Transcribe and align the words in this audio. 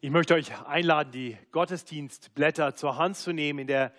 Ich 0.00 0.10
möchte 0.10 0.34
euch 0.34 0.56
einladen, 0.64 1.10
die 1.10 1.36
Gottesdienstblätter 1.50 2.76
zur 2.76 2.94
Hand 2.94 3.16
zu 3.16 3.32
nehmen. 3.32 3.58
In 3.58 3.66
der 3.66 3.92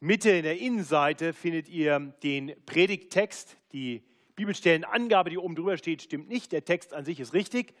Mitte, 0.00 0.30
in 0.30 0.42
der 0.42 0.58
Innenseite 0.58 1.34
findet 1.34 1.68
ihr 1.68 1.98
den 2.22 2.54
Predigttext. 2.64 3.58
Die 3.72 4.02
Bibelstellenangabe, 4.36 5.28
die 5.28 5.36
oben 5.36 5.54
drüber 5.54 5.76
steht, 5.76 6.00
stimmt 6.00 6.30
nicht. 6.30 6.52
Der 6.52 6.64
Text 6.64 6.94
an 6.94 7.04
sich 7.04 7.20
ist 7.20 7.34
richtig. 7.34 7.74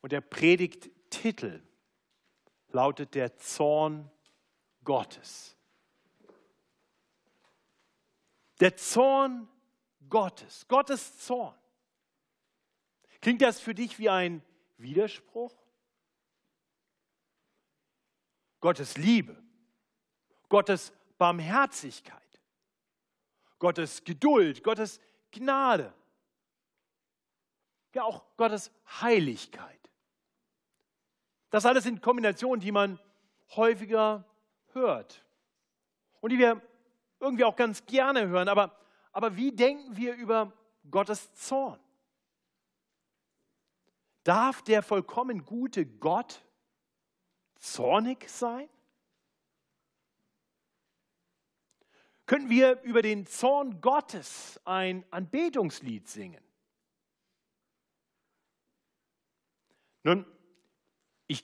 Und 0.00 0.12
der 0.12 0.20
Predigttitel 0.20 1.60
lautet 2.68 3.16
der 3.16 3.36
Zorn 3.38 4.08
Gottes. 4.84 5.56
Der 8.60 8.76
Zorn 8.76 9.48
Gottes, 10.08 10.68
Gottes 10.68 11.18
Zorn. 11.18 11.58
Klingt 13.20 13.42
das 13.42 13.58
für 13.58 13.74
dich 13.74 13.98
wie 13.98 14.08
ein 14.08 14.40
Widerspruch? 14.76 15.57
Gottes 18.60 18.96
Liebe, 18.96 19.36
Gottes 20.48 20.92
Barmherzigkeit, 21.16 22.40
Gottes 23.58 24.04
Geduld, 24.04 24.62
Gottes 24.62 25.00
Gnade, 25.30 25.92
ja 27.94 28.04
auch 28.04 28.24
Gottes 28.36 28.70
Heiligkeit. 29.00 29.78
Das 31.50 31.66
alles 31.66 31.84
sind 31.84 32.02
Kombinationen, 32.02 32.60
die 32.60 32.72
man 32.72 32.98
häufiger 33.56 34.24
hört 34.72 35.24
und 36.20 36.30
die 36.30 36.38
wir 36.38 36.62
irgendwie 37.20 37.44
auch 37.44 37.56
ganz 37.56 37.84
gerne 37.86 38.28
hören. 38.28 38.48
Aber, 38.48 38.78
aber 39.12 39.36
wie 39.36 39.52
denken 39.52 39.96
wir 39.96 40.14
über 40.14 40.52
Gottes 40.90 41.32
Zorn? 41.34 41.80
Darf 44.24 44.62
der 44.62 44.82
vollkommen 44.82 45.44
gute 45.44 45.86
Gott 45.86 46.44
zornig 47.58 48.28
sein? 48.28 48.68
Können 52.26 52.50
wir 52.50 52.82
über 52.82 53.00
den 53.00 53.26
Zorn 53.26 53.80
Gottes 53.80 54.60
ein 54.64 55.04
Anbetungslied 55.10 56.06
singen? 56.06 56.44
Nun, 60.02 60.26
ich 61.26 61.42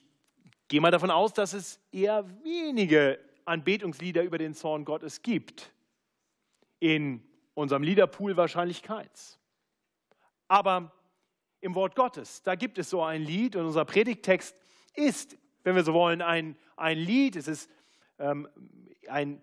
gehe 0.67 0.81
mal 0.81 0.91
davon 0.91 1.09
aus, 1.09 1.33
dass 1.33 1.53
es 1.53 1.79
eher 1.91 2.27
wenige 2.43 3.19
Anbetungslieder 3.45 4.23
über 4.23 4.37
den 4.37 4.53
Zorn 4.53 4.85
Gottes 4.85 5.21
gibt. 5.21 5.73
In 6.79 7.27
unserem 7.55 7.81
Liederpool 7.81 8.37
wahrscheinlich 8.37 8.83
keins. 8.83 9.39
Aber 10.47 10.91
im 11.61 11.73
Wort 11.73 11.95
Gottes, 11.95 12.43
da 12.43 12.53
gibt 12.53 12.77
es 12.77 12.91
so 12.91 13.01
ein 13.01 13.23
Lied 13.23 13.55
und 13.55 13.65
unser 13.65 13.85
Predigttext 13.85 14.55
ist 14.93 15.35
wenn 15.65 15.75
wir 15.75 15.83
so 15.83 15.93
wollen, 15.93 16.21
ein, 16.21 16.55
ein 16.77 16.97
Lied. 16.97 17.35
Es 17.35 17.47
ist 17.47 17.69
ähm, 18.19 18.47
ein 19.09 19.41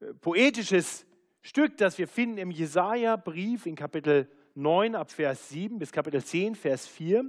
äh, 0.00 0.14
poetisches 0.14 1.04
Stück, 1.42 1.76
das 1.76 1.98
wir 1.98 2.08
finden 2.08 2.38
im 2.38 2.50
Jesaja-Brief 2.50 3.66
in 3.66 3.74
Kapitel 3.74 4.30
9 4.54 4.94
ab 4.94 5.10
Vers 5.10 5.48
7 5.48 5.80
bis 5.80 5.90
Kapitel 5.90 6.24
10, 6.24 6.54
Vers 6.54 6.86
4. 6.86 7.28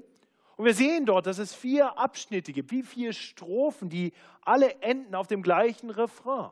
Und 0.58 0.64
wir 0.64 0.76
sehen 0.76 1.08
dort, 1.08 1.26
dass 1.26 1.40
es 1.40 1.56
vier 1.56 1.98
Abschnitte 1.98 2.54
gibt, 2.54 2.72
wie 2.72 2.84
vier 2.84 3.14
Strophen, 3.14 3.90
die 3.90 4.14
alle 4.42 4.76
enden 4.82 5.16
auf 5.16 5.26
dem 5.26 5.42
gleichen 5.42 5.90
Refrain. 5.90 6.52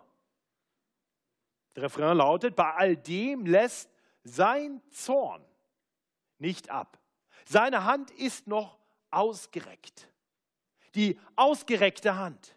Der 1.75 1.83
Refrain 1.83 2.17
lautet, 2.17 2.55
bei 2.55 2.73
all 2.73 2.97
dem 2.97 3.45
lässt 3.45 3.89
sein 4.23 4.81
Zorn 4.89 5.45
nicht 6.39 6.71
ab. 6.71 6.99
Seine 7.45 7.85
Hand 7.85 8.09
ist 8.09 8.47
noch 8.47 8.79
ausgereckt 9.11 10.09
die 10.95 11.19
ausgereckte 11.35 12.17
Hand. 12.17 12.55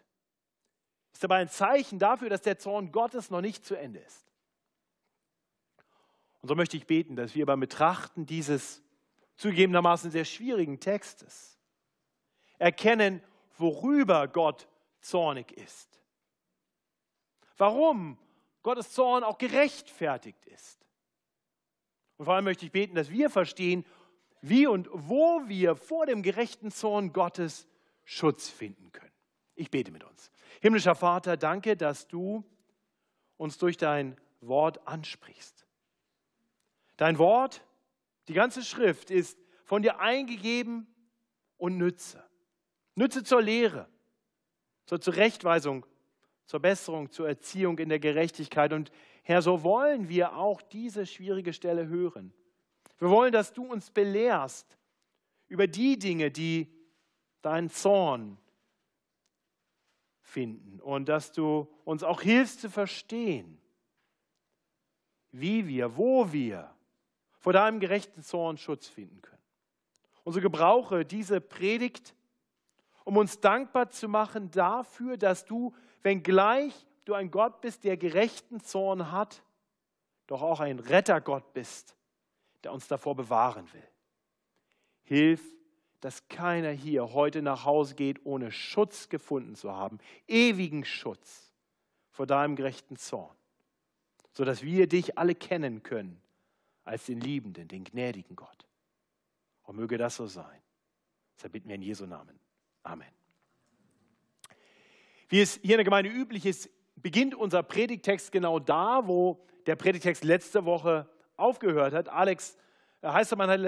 Ist 1.13 1.23
aber 1.23 1.35
ein 1.35 1.49
Zeichen 1.49 1.99
dafür, 1.99 2.29
dass 2.29 2.41
der 2.41 2.59
Zorn 2.59 2.91
Gottes 2.91 3.31
noch 3.31 3.41
nicht 3.41 3.65
zu 3.65 3.75
Ende 3.75 3.99
ist. 3.99 4.27
Und 6.41 6.49
so 6.49 6.55
möchte 6.55 6.77
ich 6.77 6.85
beten, 6.85 7.15
dass 7.15 7.35
wir 7.35 7.45
beim 7.45 7.59
Betrachten 7.59 8.25
dieses 8.25 8.83
zugegebenermaßen 9.37 10.11
sehr 10.11 10.25
schwierigen 10.25 10.79
Textes 10.79 11.57
erkennen, 12.59 13.23
worüber 13.57 14.27
Gott 14.27 14.67
zornig 14.99 15.51
ist. 15.51 16.01
Warum 17.57 18.17
Gottes 18.63 18.91
Zorn 18.91 19.23
auch 19.23 19.37
gerechtfertigt 19.37 20.45
ist. 20.45 20.85
Und 22.17 22.25
vor 22.25 22.35
allem 22.35 22.45
möchte 22.45 22.65
ich 22.65 22.71
beten, 22.71 22.95
dass 22.95 23.09
wir 23.09 23.29
verstehen, 23.29 23.85
wie 24.41 24.67
und 24.67 24.89
wo 24.91 25.47
wir 25.47 25.75
vor 25.75 26.05
dem 26.05 26.21
gerechten 26.21 26.71
Zorn 26.71 27.13
Gottes 27.13 27.67
Schutz 28.09 28.47
finden 28.47 28.89
können. 28.93 29.11
Ich 29.55 29.69
bete 29.69 29.91
mit 29.91 30.05
uns. 30.05 30.31
Himmlischer 30.61 30.95
Vater, 30.95 31.35
danke, 31.35 31.75
dass 31.75 32.07
du 32.07 32.45
uns 33.35 33.57
durch 33.57 33.75
dein 33.75 34.15
Wort 34.39 34.87
ansprichst. 34.87 35.67
Dein 36.95 37.17
Wort, 37.17 37.65
die 38.29 38.33
ganze 38.33 38.63
Schrift 38.63 39.11
ist 39.11 39.37
von 39.65 39.81
dir 39.81 39.99
eingegeben 39.99 40.87
und 41.57 41.77
nütze. 41.77 42.23
Nütze 42.95 43.25
zur 43.25 43.41
Lehre, 43.41 43.89
zur 44.85 45.01
Zurechtweisung, 45.01 45.85
zur 46.45 46.61
Besserung, 46.61 47.11
zur 47.11 47.27
Erziehung 47.27 47.77
in 47.77 47.89
der 47.89 47.99
Gerechtigkeit. 47.99 48.71
Und 48.71 48.89
Herr, 49.23 49.41
so 49.41 49.63
wollen 49.63 50.07
wir 50.07 50.37
auch 50.37 50.61
diese 50.61 51.05
schwierige 51.05 51.51
Stelle 51.51 51.87
hören. 51.87 52.33
Wir 52.99 53.09
wollen, 53.09 53.33
dass 53.33 53.51
du 53.51 53.65
uns 53.65 53.91
belehrst 53.91 54.77
über 55.49 55.67
die 55.67 55.99
Dinge, 55.99 56.31
die 56.31 56.76
deinen 57.47 57.69
Zorn 57.69 58.37
finden 60.19 60.81
und 60.81 61.07
dass 61.07 61.31
du 61.31 61.67
uns 61.85 62.03
auch 62.03 62.21
hilfst 62.21 62.59
zu 62.59 62.69
verstehen, 62.69 63.57
wie 65.31 65.67
wir, 65.67 65.95
wo 65.95 66.31
wir 66.33 66.69
vor 67.39 67.53
deinem 67.53 67.79
gerechten 67.79 68.21
Zorn 68.21 68.57
Schutz 68.57 68.87
finden 68.87 69.21
können. 69.21 69.41
Und 70.25 70.33
so 70.33 70.41
gebrauche 70.41 71.05
diese 71.05 71.39
Predigt, 71.39 72.13
um 73.05 73.15
uns 73.15 73.39
dankbar 73.39 73.89
zu 73.89 74.09
machen 74.09 74.51
dafür, 74.51 75.15
dass 75.15 75.45
du, 75.45 75.73
wenngleich 76.01 76.85
du 77.05 77.13
ein 77.13 77.31
Gott 77.31 77.61
bist, 77.61 77.85
der 77.85 77.95
gerechten 77.95 78.59
Zorn 78.59 79.13
hat, 79.13 79.41
doch 80.27 80.41
auch 80.41 80.59
ein 80.59 80.79
Rettergott 80.79 81.53
bist, 81.53 81.95
der 82.65 82.73
uns 82.73 82.89
davor 82.89 83.15
bewahren 83.15 83.71
will. 83.71 83.87
Hilf 85.03 85.56
dass 86.01 86.27
keiner 86.27 86.71
hier 86.71 87.13
heute 87.13 87.41
nach 87.41 87.65
Hause 87.65 87.95
geht, 87.95 88.25
ohne 88.25 88.51
Schutz 88.51 89.09
gefunden 89.09 89.55
zu 89.55 89.71
haben, 89.71 89.99
ewigen 90.27 90.85
Schutz 90.85 91.51
vor 92.11 92.27
deinem 92.27 92.55
gerechten 92.55 92.97
Zorn, 92.97 93.35
sodass 94.33 94.61
wir 94.61 94.87
dich 94.87 95.17
alle 95.17 95.35
kennen 95.35 95.83
können 95.83 96.21
als 96.83 97.05
den 97.05 97.19
liebenden, 97.19 97.67
den 97.67 97.83
gnädigen 97.83 98.35
Gott. 98.35 98.67
Und 99.63 99.75
möge 99.75 99.97
das 99.97 100.15
so 100.15 100.27
sein. 100.27 100.61
Das 101.41 101.51
bitten 101.51 101.67
wir 101.67 101.75
in 101.75 101.81
Jesu 101.81 102.05
Namen. 102.05 102.39
Amen. 102.83 103.11
Wie 105.27 105.41
es 105.41 105.59
hier 105.61 105.71
in 105.71 105.77
der 105.77 105.83
Gemeinde 105.83 106.09
üblich 106.09 106.45
ist, 106.45 106.69
beginnt 106.95 107.35
unser 107.35 107.63
Predigtext 107.63 108.31
genau 108.31 108.59
da, 108.59 109.07
wo 109.07 109.45
der 109.65 109.75
Predigtext 109.75 110.23
letzte 110.23 110.63
Woche 110.63 111.09
aufgehört 111.35 111.93
hat. 111.93 112.07
Alex 112.07 112.57
Heißermann 113.03 113.49
hat 113.49 113.59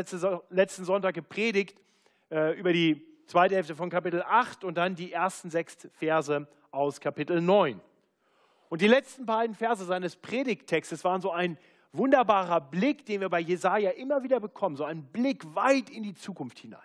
letzten 0.50 0.85
Sonntag 0.85 1.13
gepredigt 1.16 1.79
äh, 2.29 2.57
über 2.59 2.73
die 2.73 3.06
zweite 3.28 3.56
Hälfte 3.56 3.75
von 3.75 3.90
Kapitel 3.90 4.23
8 4.23 4.63
und 4.63 4.75
dann 4.75 4.95
die 4.95 5.12
ersten 5.12 5.50
sechs 5.50 5.88
Verse 5.94 6.47
aus 6.72 7.00
Kapitel 7.00 7.41
9. 7.41 7.79
Und 8.69 8.81
die 8.81 8.88
letzten 8.88 9.25
beiden 9.25 9.56
Verse 9.56 9.84
seines 9.85 10.16
Predigttextes 10.16 11.03
waren 11.03 11.22
so 11.22 11.31
ein 11.31 11.57
wunderbarer 11.91 12.62
Blick, 12.62 13.06
den 13.06 13.22
wir 13.22 13.29
bei 13.29 13.40
Jesaja 13.40 13.91
immer 13.91 14.23
wieder 14.23 14.40
bekommen, 14.40 14.75
so 14.75 14.84
ein 14.84 15.03
Blick 15.03 15.44
weit 15.56 15.90
in 15.90 16.03
die 16.03 16.14
Zukunft 16.14 16.59
hinein. 16.59 16.81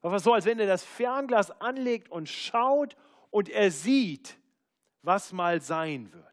War 0.00 0.20
so, 0.20 0.32
als 0.32 0.44
wenn 0.44 0.60
er 0.60 0.66
das 0.66 0.84
Fernglas 0.84 1.50
anlegt 1.60 2.08
und 2.08 2.28
schaut 2.28 2.96
und 3.30 3.48
er 3.48 3.70
sieht, 3.70 4.38
was 5.02 5.32
mal 5.32 5.60
sein 5.60 6.12
wird. 6.12 6.24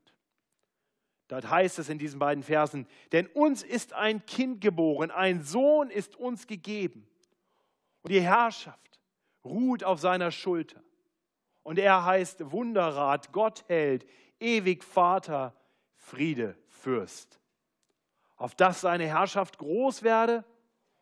Dort 1.27 1.49
heißt 1.49 1.79
es 1.79 1.89
in 1.89 1.97
diesen 1.97 2.19
beiden 2.19 2.43
Versen, 2.43 2.87
denn 3.11 3.25
uns 3.27 3.63
ist 3.63 3.93
ein 3.93 4.25
Kind 4.27 4.61
geboren, 4.61 5.09
ein 5.09 5.41
Sohn 5.41 5.89
ist 5.89 6.15
uns 6.15 6.45
gegeben. 6.45 7.07
Und 8.05 8.11
die 8.11 8.21
Herrschaft 8.21 8.99
ruht 9.43 9.83
auf 9.83 9.99
seiner 9.99 10.29
Schulter. 10.29 10.79
Und 11.63 11.79
er 11.79 12.05
heißt 12.05 12.51
Wunderrat, 12.51 13.31
Gottheld, 13.31 14.05
ewig 14.39 14.83
Vater, 14.83 15.55
Friede, 15.95 16.55
Fürst. 16.67 17.39
Auf 18.35 18.53
dass 18.53 18.81
seine 18.81 19.07
Herrschaft 19.07 19.57
groß 19.57 20.03
werde 20.03 20.45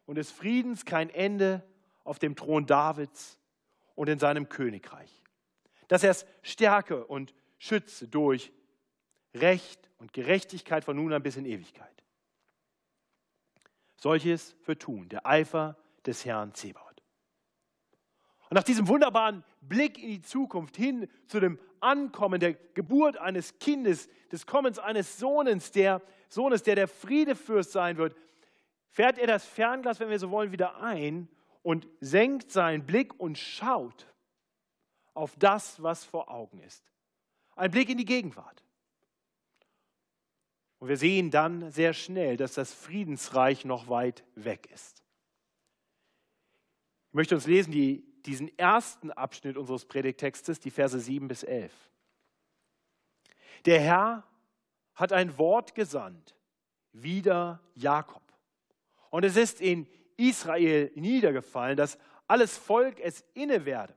und 0.05 0.15
des 0.15 0.31
Friedens 0.31 0.85
kein 0.85 1.09
Ende 1.09 1.61
auf 2.05 2.19
dem 2.19 2.37
Thron 2.37 2.67
Davids 2.67 3.37
und 3.95 4.07
in 4.07 4.17
seinem 4.17 4.47
Königreich. 4.47 5.11
Dass 5.89 6.05
er 6.05 6.11
es 6.11 6.25
stärke 6.41 7.05
und 7.05 7.35
schütze 7.57 8.07
durch 8.07 8.53
Recht 9.33 9.89
und 9.97 10.13
Gerechtigkeit 10.13 10.85
von 10.85 10.95
nun 10.95 11.11
an 11.11 11.21
bis 11.21 11.35
in 11.35 11.45
Ewigkeit. 11.45 12.05
Solches 13.97 14.55
für 14.61 14.77
tun, 14.77 15.09
der 15.09 15.25
Eifer 15.25 15.75
des 16.05 16.23
Herrn 16.23 16.53
Zebaut. 16.53 16.82
Und 18.53 18.57
nach 18.57 18.63
diesem 18.65 18.87
wunderbaren 18.87 19.43
Blick 19.61 19.97
in 19.97 20.09
die 20.09 20.21
Zukunft 20.21 20.77
hin 20.77 21.09
zu 21.25 21.39
dem 21.39 21.57
Ankommen, 21.79 22.39
der 22.39 22.53
Geburt 22.53 23.17
eines 23.17 23.57
Kindes, 23.57 24.07
des 24.31 24.45
Kommens 24.45 24.77
eines 24.77 25.17
Sohnes, 25.17 25.71
der 25.71 26.03
Sohnes, 26.29 26.61
der 26.61 26.75
der 26.75 26.87
Friedefürst 26.87 27.71
sein 27.71 27.97
wird, 27.97 28.15
fährt 28.91 29.17
er 29.17 29.25
das 29.25 29.43
Fernglas, 29.43 29.99
wenn 29.99 30.11
wir 30.11 30.19
so 30.19 30.29
wollen, 30.29 30.51
wieder 30.51 30.79
ein 30.83 31.29
und 31.63 31.87
senkt 31.99 32.51
seinen 32.51 32.85
Blick 32.85 33.19
und 33.19 33.39
schaut 33.39 34.05
auf 35.15 35.35
das, 35.39 35.81
was 35.81 36.03
vor 36.03 36.29
Augen 36.29 36.59
ist. 36.59 36.93
Ein 37.55 37.71
Blick 37.71 37.89
in 37.89 37.97
die 37.97 38.05
Gegenwart. 38.05 38.63
Und 40.77 40.89
wir 40.89 40.97
sehen 40.97 41.31
dann 41.31 41.71
sehr 41.71 41.93
schnell, 41.93 42.37
dass 42.37 42.53
das 42.53 42.71
Friedensreich 42.71 43.65
noch 43.65 43.89
weit 43.89 44.23
weg 44.35 44.69
ist. 44.71 45.02
Ich 47.13 47.15
möchte 47.15 47.35
uns 47.35 47.45
lesen 47.45 47.71
die, 47.71 48.03
diesen 48.25 48.57
ersten 48.57 49.11
Abschnitt 49.11 49.55
unseres 49.55 49.85
Predigtextes, 49.85 50.59
die 50.59 50.71
Verse 50.71 50.99
7 50.99 51.27
bis 51.27 51.43
11. 51.43 51.71
Der 53.67 53.79
Herr 53.79 54.23
hat 54.95 55.13
ein 55.13 55.37
Wort 55.37 55.75
gesandt, 55.75 56.35
wieder 56.91 57.61
Jakob. 57.75 58.23
Und 59.11 59.25
es 59.25 59.37
ist 59.37 59.61
in 59.61 59.87
Israel 60.17 60.91
niedergefallen, 60.95 61.77
dass 61.77 61.99
alles 62.25 62.57
Volk 62.57 62.99
es 62.99 63.23
inne 63.35 63.63
werde. 63.63 63.95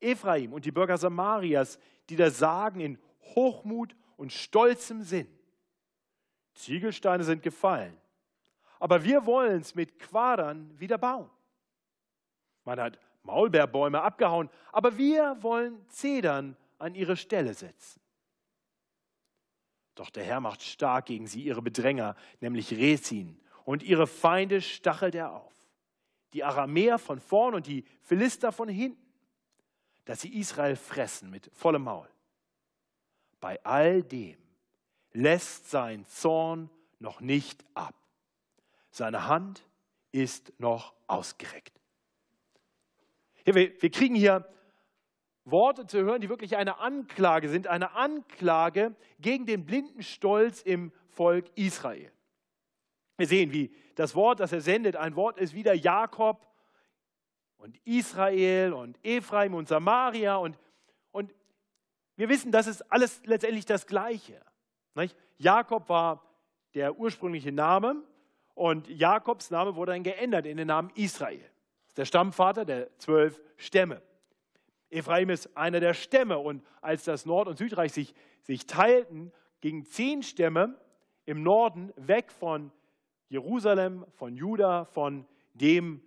Ephraim 0.00 0.54
und 0.54 0.64
die 0.64 0.72
Bürger 0.72 0.96
Samarias, 0.96 1.78
die 2.08 2.16
da 2.16 2.30
sagen 2.30 2.80
in 2.80 2.98
Hochmut 3.34 3.94
und 4.16 4.32
stolzem 4.32 5.02
Sinn. 5.02 5.28
Ziegelsteine 6.54 7.24
sind 7.24 7.42
gefallen, 7.42 7.94
aber 8.80 9.04
wir 9.04 9.26
wollen 9.26 9.60
es 9.60 9.74
mit 9.74 9.98
Quadern 9.98 10.72
wieder 10.80 10.96
bauen. 10.96 11.28
Man 12.64 12.80
hat 12.80 12.98
Maulbeerbäume 13.22 14.02
abgehauen, 14.02 14.50
aber 14.72 14.96
wir 14.96 15.36
wollen 15.42 15.86
Zedern 15.88 16.56
an 16.78 16.94
ihre 16.94 17.16
Stelle 17.16 17.54
setzen. 17.54 18.00
Doch 19.94 20.10
der 20.10 20.24
Herr 20.24 20.40
macht 20.40 20.62
stark 20.62 21.06
gegen 21.06 21.26
sie 21.26 21.42
ihre 21.42 21.62
Bedränger, 21.62 22.16
nämlich 22.40 22.72
Rezin, 22.72 23.38
und 23.64 23.82
ihre 23.82 24.06
Feinde 24.06 24.60
stachelt 24.60 25.14
er 25.14 25.32
auf. 25.32 25.52
Die 26.32 26.44
Aramäer 26.44 26.98
von 26.98 27.20
vorn 27.20 27.54
und 27.54 27.66
die 27.66 27.84
Philister 28.00 28.52
von 28.52 28.68
hinten, 28.68 29.00
dass 30.04 30.22
sie 30.22 30.34
Israel 30.36 30.76
fressen 30.76 31.30
mit 31.30 31.50
vollem 31.52 31.84
Maul. 31.84 32.08
Bei 33.40 33.62
all 33.64 34.02
dem 34.02 34.38
lässt 35.12 35.70
sein 35.70 36.06
Zorn 36.06 36.70
noch 36.98 37.20
nicht 37.20 37.64
ab. 37.74 37.94
Seine 38.90 39.26
Hand 39.26 39.68
ist 40.10 40.52
noch 40.58 40.94
ausgereckt. 41.06 41.81
Wir, 43.44 43.82
wir 43.82 43.90
kriegen 43.90 44.14
hier 44.14 44.46
Worte 45.44 45.86
zu 45.86 45.98
hören, 46.02 46.20
die 46.20 46.28
wirklich 46.28 46.56
eine 46.56 46.78
Anklage 46.78 47.48
sind, 47.48 47.66
eine 47.66 47.92
Anklage 47.92 48.94
gegen 49.18 49.46
den 49.46 49.66
blinden 49.66 50.02
Stolz 50.02 50.62
im 50.62 50.92
Volk 51.08 51.46
Israel. 51.56 52.12
Wir 53.16 53.26
sehen, 53.26 53.52
wie 53.52 53.74
das 53.96 54.14
Wort, 54.14 54.40
das 54.40 54.52
er 54.52 54.60
sendet, 54.60 54.96
ein 54.96 55.16
Wort 55.16 55.38
ist 55.38 55.54
wieder 55.54 55.74
Jakob 55.74 56.46
und 57.56 57.76
Israel 57.84 58.72
und 58.72 58.98
Ephraim 59.04 59.54
und 59.54 59.68
Samaria 59.68 60.36
und, 60.36 60.58
und 61.10 61.34
wir 62.16 62.28
wissen, 62.28 62.52
das 62.52 62.66
ist 62.66 62.82
alles 62.90 63.20
letztendlich 63.24 63.66
das 63.66 63.86
Gleiche. 63.86 64.40
Nicht? 64.94 65.16
Jakob 65.38 65.88
war 65.88 66.24
der 66.74 66.98
ursprüngliche 66.98 67.52
Name 67.52 68.02
und 68.54 68.88
Jakobs 68.88 69.50
Name 69.50 69.76
wurde 69.76 69.92
dann 69.92 70.02
geändert 70.02 70.46
in 70.46 70.56
den 70.56 70.68
Namen 70.68 70.90
Israel. 70.94 71.51
Ist 71.92 71.98
der 71.98 72.04
Stammvater 72.06 72.64
der 72.64 72.88
zwölf 72.96 73.38
Stämme. 73.58 74.00
Ephraim 74.88 75.28
ist 75.28 75.54
einer 75.54 75.78
der 75.78 75.92
Stämme 75.92 76.38
und 76.38 76.64
als 76.80 77.04
das 77.04 77.26
Nord- 77.26 77.48
und 77.48 77.58
Südreich 77.58 77.92
sich, 77.92 78.14
sich 78.40 78.66
teilten, 78.66 79.30
gingen 79.60 79.84
zehn 79.84 80.22
Stämme 80.22 80.74
im 81.26 81.42
Norden 81.42 81.92
weg 81.96 82.32
von 82.32 82.72
Jerusalem, 83.28 84.06
von 84.12 84.36
Juda, 84.36 84.86
von 84.86 85.26
dem 85.52 86.02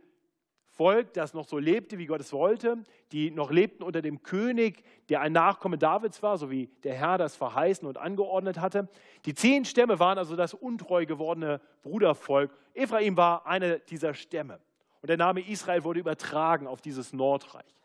Volk, 0.69 1.13
das 1.13 1.35
noch 1.35 1.47
so 1.47 1.59
lebte, 1.59 1.99
wie 1.99 2.07
Gott 2.07 2.21
es 2.21 2.33
wollte, 2.33 2.83
die 3.11 3.29
noch 3.29 3.51
lebten 3.51 3.83
unter 3.83 4.01
dem 4.01 4.23
König, 4.23 4.83
der 5.09 5.21
ein 5.21 5.33
Nachkomme 5.33 5.77
Davids 5.77 6.23
war, 6.23 6.39
so 6.39 6.49
wie 6.49 6.65
der 6.83 6.95
Herr 6.95 7.19
das 7.19 7.35
verheißen 7.35 7.87
und 7.87 7.99
angeordnet 7.99 8.59
hatte. 8.59 8.89
Die 9.25 9.35
zehn 9.35 9.65
Stämme 9.65 9.99
waren 9.99 10.17
also 10.17 10.35
das 10.35 10.55
untreu 10.55 11.05
gewordene 11.05 11.61
Brudervolk. 11.83 12.57
Ephraim 12.73 13.15
war 13.17 13.45
einer 13.45 13.77
dieser 13.77 14.15
Stämme. 14.15 14.59
Und 15.05 15.09
der 15.09 15.17
Name 15.17 15.47
Israel 15.47 15.83
wurde 15.83 15.99
übertragen 15.99 16.65
auf 16.65 16.81
dieses 16.81 17.13
Nordreich. 17.13 17.75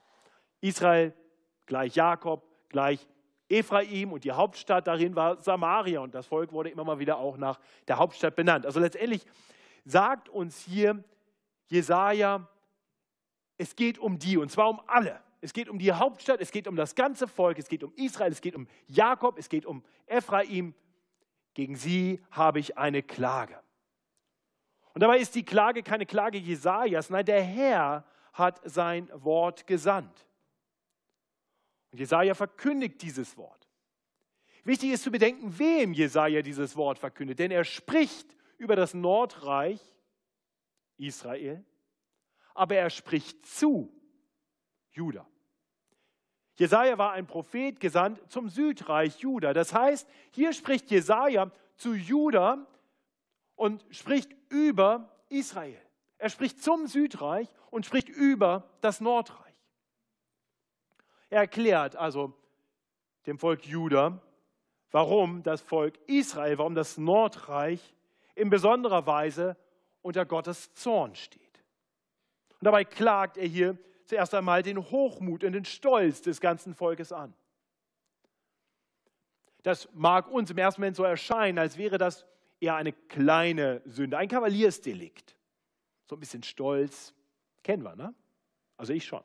Israel 0.62 1.14
gleich 1.66 1.94
Jakob, 1.94 2.42
gleich 2.70 3.06
Ephraim 3.50 4.14
und 4.14 4.24
die 4.24 4.32
Hauptstadt 4.32 4.86
darin 4.86 5.14
war 5.14 5.36
Samaria 5.36 6.00
und 6.00 6.14
das 6.14 6.24
Volk 6.24 6.50
wurde 6.50 6.70
immer 6.70 6.82
mal 6.82 6.98
wieder 6.98 7.18
auch 7.18 7.36
nach 7.36 7.60
der 7.88 7.98
Hauptstadt 7.98 8.36
benannt. 8.36 8.64
Also 8.64 8.80
letztendlich 8.80 9.26
sagt 9.84 10.30
uns 10.30 10.60
hier 10.60 11.04
Jesaja, 11.66 12.48
es 13.58 13.76
geht 13.76 13.98
um 13.98 14.18
die 14.18 14.38
und 14.38 14.50
zwar 14.50 14.70
um 14.70 14.80
alle. 14.86 15.20
Es 15.42 15.52
geht 15.52 15.68
um 15.68 15.78
die 15.78 15.92
Hauptstadt, 15.92 16.40
es 16.40 16.50
geht 16.50 16.66
um 16.66 16.74
das 16.74 16.94
ganze 16.94 17.28
Volk, 17.28 17.58
es 17.58 17.68
geht 17.68 17.84
um 17.84 17.92
Israel, 17.96 18.32
es 18.32 18.40
geht 18.40 18.54
um 18.54 18.66
Jakob, 18.86 19.36
es 19.36 19.50
geht 19.50 19.66
um 19.66 19.84
Ephraim. 20.06 20.74
Gegen 21.52 21.76
sie 21.76 22.22
habe 22.30 22.60
ich 22.60 22.78
eine 22.78 23.02
Klage. 23.02 23.60
Und 25.00 25.04
dabei 25.04 25.18
ist 25.18 25.34
die 25.34 25.46
Klage 25.46 25.82
keine 25.82 26.04
Klage 26.04 26.36
Jesajas, 26.36 27.08
nein, 27.08 27.24
der 27.24 27.42
Herr 27.42 28.04
hat 28.34 28.60
sein 28.64 29.08
Wort 29.14 29.66
gesandt. 29.66 30.26
Und 31.90 32.00
Jesaja 32.00 32.34
verkündigt 32.34 33.00
dieses 33.00 33.34
Wort. 33.38 33.66
Wichtig 34.62 34.90
ist 34.90 35.04
zu 35.04 35.10
bedenken, 35.10 35.58
wem 35.58 35.94
Jesaja 35.94 36.42
dieses 36.42 36.76
Wort 36.76 36.98
verkündet, 36.98 37.38
denn 37.38 37.50
er 37.50 37.64
spricht 37.64 38.36
über 38.58 38.76
das 38.76 38.92
Nordreich 38.92 39.80
Israel 40.98 41.64
aber 42.54 42.76
er 42.76 42.90
spricht 42.90 43.46
zu 43.46 43.90
Juda. 44.90 45.26
Jesaja 46.56 46.98
war 46.98 47.12
ein 47.12 47.26
Prophet 47.26 47.80
gesandt 47.80 48.20
zum 48.30 48.50
Südreich 48.50 49.18
Juda. 49.20 49.54
Das 49.54 49.72
heißt, 49.72 50.06
hier 50.30 50.52
spricht 50.52 50.90
Jesaja 50.90 51.50
zu 51.76 51.94
Juda 51.94 52.66
und 53.60 53.84
spricht 53.90 54.34
über 54.48 55.14
Israel. 55.28 55.78
Er 56.16 56.30
spricht 56.30 56.62
zum 56.62 56.86
Südreich 56.86 57.46
und 57.70 57.84
spricht 57.84 58.08
über 58.08 58.70
das 58.80 59.02
Nordreich. 59.02 59.54
Er 61.28 61.40
erklärt 61.40 61.94
also 61.94 62.32
dem 63.26 63.38
Volk 63.38 63.66
Juda, 63.66 64.18
warum 64.92 65.42
das 65.42 65.60
Volk 65.60 65.98
Israel, 66.06 66.56
warum 66.56 66.74
das 66.74 66.96
Nordreich 66.96 67.94
in 68.34 68.48
besonderer 68.48 69.06
Weise 69.06 69.58
unter 70.00 70.24
Gottes 70.24 70.72
Zorn 70.72 71.14
steht. 71.14 71.62
Und 72.60 72.64
dabei 72.64 72.86
klagt 72.86 73.36
er 73.36 73.46
hier 73.46 73.76
zuerst 74.06 74.32
einmal 74.32 74.62
den 74.62 74.78
Hochmut 74.90 75.44
und 75.44 75.52
den 75.52 75.66
Stolz 75.66 76.22
des 76.22 76.40
ganzen 76.40 76.74
Volkes 76.74 77.12
an. 77.12 77.34
Das 79.62 79.86
mag 79.92 80.30
uns 80.30 80.50
im 80.50 80.56
ersten 80.56 80.80
Moment 80.80 80.96
so 80.96 81.04
erscheinen, 81.04 81.58
als 81.58 81.76
wäre 81.76 81.98
das 81.98 82.24
eher 82.60 82.76
eine 82.76 82.92
kleine 82.92 83.82
Sünde, 83.84 84.18
ein 84.18 84.28
Kavaliersdelikt. 84.28 85.36
So 86.08 86.16
ein 86.16 86.20
bisschen 86.20 86.42
Stolz, 86.42 87.14
kennen 87.62 87.82
wir, 87.82 87.96
ne? 87.96 88.14
Also 88.76 88.92
ich 88.92 89.04
schon. 89.04 89.22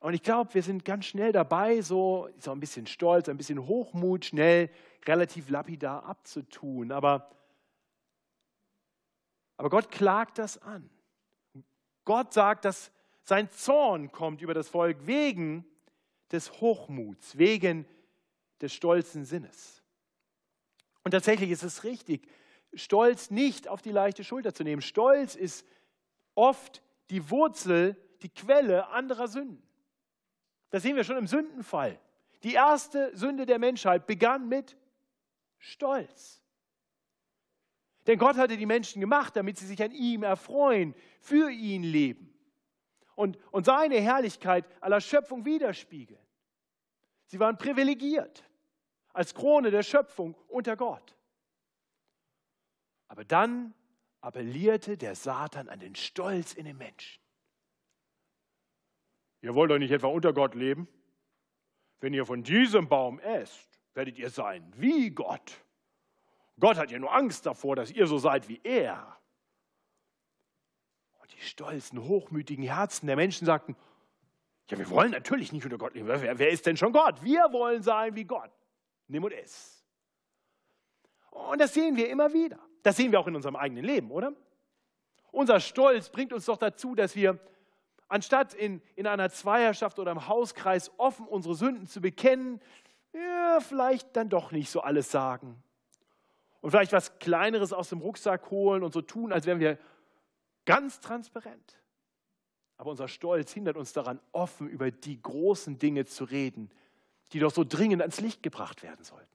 Und 0.00 0.14
ich 0.14 0.22
glaube, 0.22 0.54
wir 0.54 0.62
sind 0.62 0.84
ganz 0.84 1.04
schnell 1.04 1.32
dabei, 1.32 1.82
so, 1.82 2.30
so 2.38 2.52
ein 2.52 2.60
bisschen 2.60 2.86
Stolz, 2.86 3.28
ein 3.28 3.36
bisschen 3.36 3.66
Hochmut 3.66 4.24
schnell 4.24 4.70
relativ 5.06 5.50
lapidar 5.50 6.04
abzutun. 6.04 6.90
Aber 6.90 7.30
aber 9.60 9.68
Gott 9.68 9.90
klagt 9.90 10.38
das 10.38 10.56
an. 10.56 10.88
Gott 12.06 12.32
sagt, 12.32 12.64
dass 12.64 12.90
sein 13.24 13.50
Zorn 13.50 14.10
kommt 14.10 14.40
über 14.40 14.54
das 14.54 14.70
Volk 14.70 15.06
wegen 15.06 15.66
des 16.32 16.62
Hochmuts, 16.62 17.36
wegen 17.36 17.84
des 18.62 18.72
stolzen 18.72 19.26
Sinnes. 19.26 19.79
Und 21.04 21.12
tatsächlich 21.12 21.50
ist 21.50 21.62
es 21.62 21.84
richtig, 21.84 22.28
Stolz 22.74 23.30
nicht 23.30 23.68
auf 23.68 23.82
die 23.82 23.90
leichte 23.90 24.22
Schulter 24.22 24.54
zu 24.54 24.62
nehmen. 24.62 24.82
Stolz 24.82 25.34
ist 25.34 25.66
oft 26.34 26.82
die 27.10 27.30
Wurzel, 27.30 27.96
die 28.22 28.28
Quelle 28.28 28.88
anderer 28.88 29.28
Sünden. 29.28 29.62
Das 30.70 30.82
sehen 30.82 30.96
wir 30.96 31.04
schon 31.04 31.16
im 31.16 31.26
Sündenfall. 31.26 31.98
Die 32.42 32.54
erste 32.54 33.14
Sünde 33.16 33.44
der 33.44 33.58
Menschheit 33.58 34.06
begann 34.06 34.48
mit 34.48 34.76
Stolz. 35.58 36.40
Denn 38.06 38.18
Gott 38.18 38.36
hatte 38.36 38.56
die 38.56 38.66
Menschen 38.66 39.00
gemacht, 39.00 39.36
damit 39.36 39.58
sie 39.58 39.66
sich 39.66 39.82
an 39.82 39.92
ihm 39.92 40.22
erfreuen, 40.22 40.94
für 41.20 41.50
ihn 41.50 41.82
leben 41.82 42.32
und, 43.14 43.38
und 43.50 43.66
seine 43.66 44.00
Herrlichkeit 44.00 44.64
aller 44.80 45.00
Schöpfung 45.00 45.44
widerspiegeln. 45.44 46.20
Sie 47.26 47.38
waren 47.38 47.58
privilegiert 47.58 48.44
als 49.12 49.34
Krone 49.34 49.70
der 49.70 49.82
Schöpfung 49.82 50.34
unter 50.48 50.76
Gott. 50.76 51.16
Aber 53.08 53.24
dann 53.24 53.74
appellierte 54.20 54.96
der 54.96 55.14
Satan 55.14 55.68
an 55.68 55.80
den 55.80 55.94
Stolz 55.94 56.52
in 56.52 56.64
den 56.64 56.76
Menschen. 56.76 57.20
Ihr 59.42 59.54
wollt 59.54 59.70
doch 59.70 59.78
nicht 59.78 59.90
etwa 59.90 60.08
unter 60.08 60.32
Gott 60.32 60.54
leben? 60.54 60.86
Wenn 62.00 62.14
ihr 62.14 62.26
von 62.26 62.42
diesem 62.42 62.88
Baum 62.88 63.18
esst, 63.18 63.80
werdet 63.94 64.18
ihr 64.18 64.30
sein 64.30 64.72
wie 64.76 65.10
Gott. 65.10 65.64
Gott 66.58 66.76
hat 66.76 66.90
ja 66.90 66.98
nur 66.98 67.12
Angst 67.12 67.46
davor, 67.46 67.76
dass 67.76 67.90
ihr 67.90 68.06
so 68.06 68.18
seid 68.18 68.48
wie 68.48 68.60
er. 68.62 69.18
Und 71.20 71.32
die 71.32 71.40
stolzen, 71.40 72.02
hochmütigen 72.04 72.64
Herzen 72.64 73.06
der 73.06 73.16
Menschen 73.16 73.46
sagten, 73.46 73.76
ja, 74.68 74.78
wir 74.78 74.88
wollen 74.90 75.10
natürlich 75.10 75.52
nicht 75.52 75.64
unter 75.64 75.78
Gott 75.78 75.94
leben. 75.94 76.06
Wer, 76.06 76.38
wer 76.38 76.50
ist 76.50 76.64
denn 76.66 76.76
schon 76.76 76.92
Gott? 76.92 77.24
Wir 77.24 77.52
wollen 77.52 77.82
sein 77.82 78.14
wie 78.14 78.24
Gott. 78.24 78.52
Nimm 79.10 79.24
und 79.24 79.32
ess. 79.32 79.84
Und 81.30 81.60
das 81.60 81.74
sehen 81.74 81.96
wir 81.96 82.08
immer 82.08 82.32
wieder. 82.32 82.58
Das 82.82 82.96
sehen 82.96 83.12
wir 83.12 83.20
auch 83.20 83.26
in 83.26 83.36
unserem 83.36 83.56
eigenen 83.56 83.84
Leben, 83.84 84.10
oder? 84.10 84.32
Unser 85.32 85.60
Stolz 85.60 86.10
bringt 86.10 86.32
uns 86.32 86.46
doch 86.46 86.56
dazu, 86.56 86.94
dass 86.94 87.14
wir, 87.14 87.38
anstatt 88.08 88.54
in, 88.54 88.80
in 88.96 89.06
einer 89.06 89.30
Zweierschaft 89.30 89.98
oder 89.98 90.12
im 90.12 90.28
Hauskreis 90.28 90.90
offen 90.96 91.26
unsere 91.26 91.54
Sünden 91.54 91.86
zu 91.86 92.00
bekennen, 92.00 92.60
ja, 93.12 93.58
vielleicht 93.60 94.16
dann 94.16 94.28
doch 94.28 94.52
nicht 94.52 94.70
so 94.70 94.80
alles 94.80 95.10
sagen. 95.10 95.60
Und 96.60 96.70
vielleicht 96.70 96.92
was 96.92 97.18
Kleineres 97.18 97.72
aus 97.72 97.88
dem 97.88 98.00
Rucksack 98.00 98.50
holen 98.50 98.84
und 98.84 98.92
so 98.92 99.02
tun, 99.02 99.32
als 99.32 99.46
wären 99.46 99.60
wir 99.60 99.78
ganz 100.66 101.00
transparent. 101.00 101.82
Aber 102.76 102.90
unser 102.90 103.08
Stolz 103.08 103.52
hindert 103.52 103.76
uns 103.76 103.92
daran, 103.92 104.20
offen 104.32 104.68
über 104.68 104.90
die 104.90 105.20
großen 105.20 105.78
Dinge 105.78 106.04
zu 106.06 106.24
reden, 106.24 106.70
die 107.32 107.38
doch 107.38 107.52
so 107.52 107.64
dringend 107.64 108.02
ans 108.02 108.20
Licht 108.20 108.42
gebracht 108.42 108.82
werden 108.82 109.04
sollten. 109.04 109.30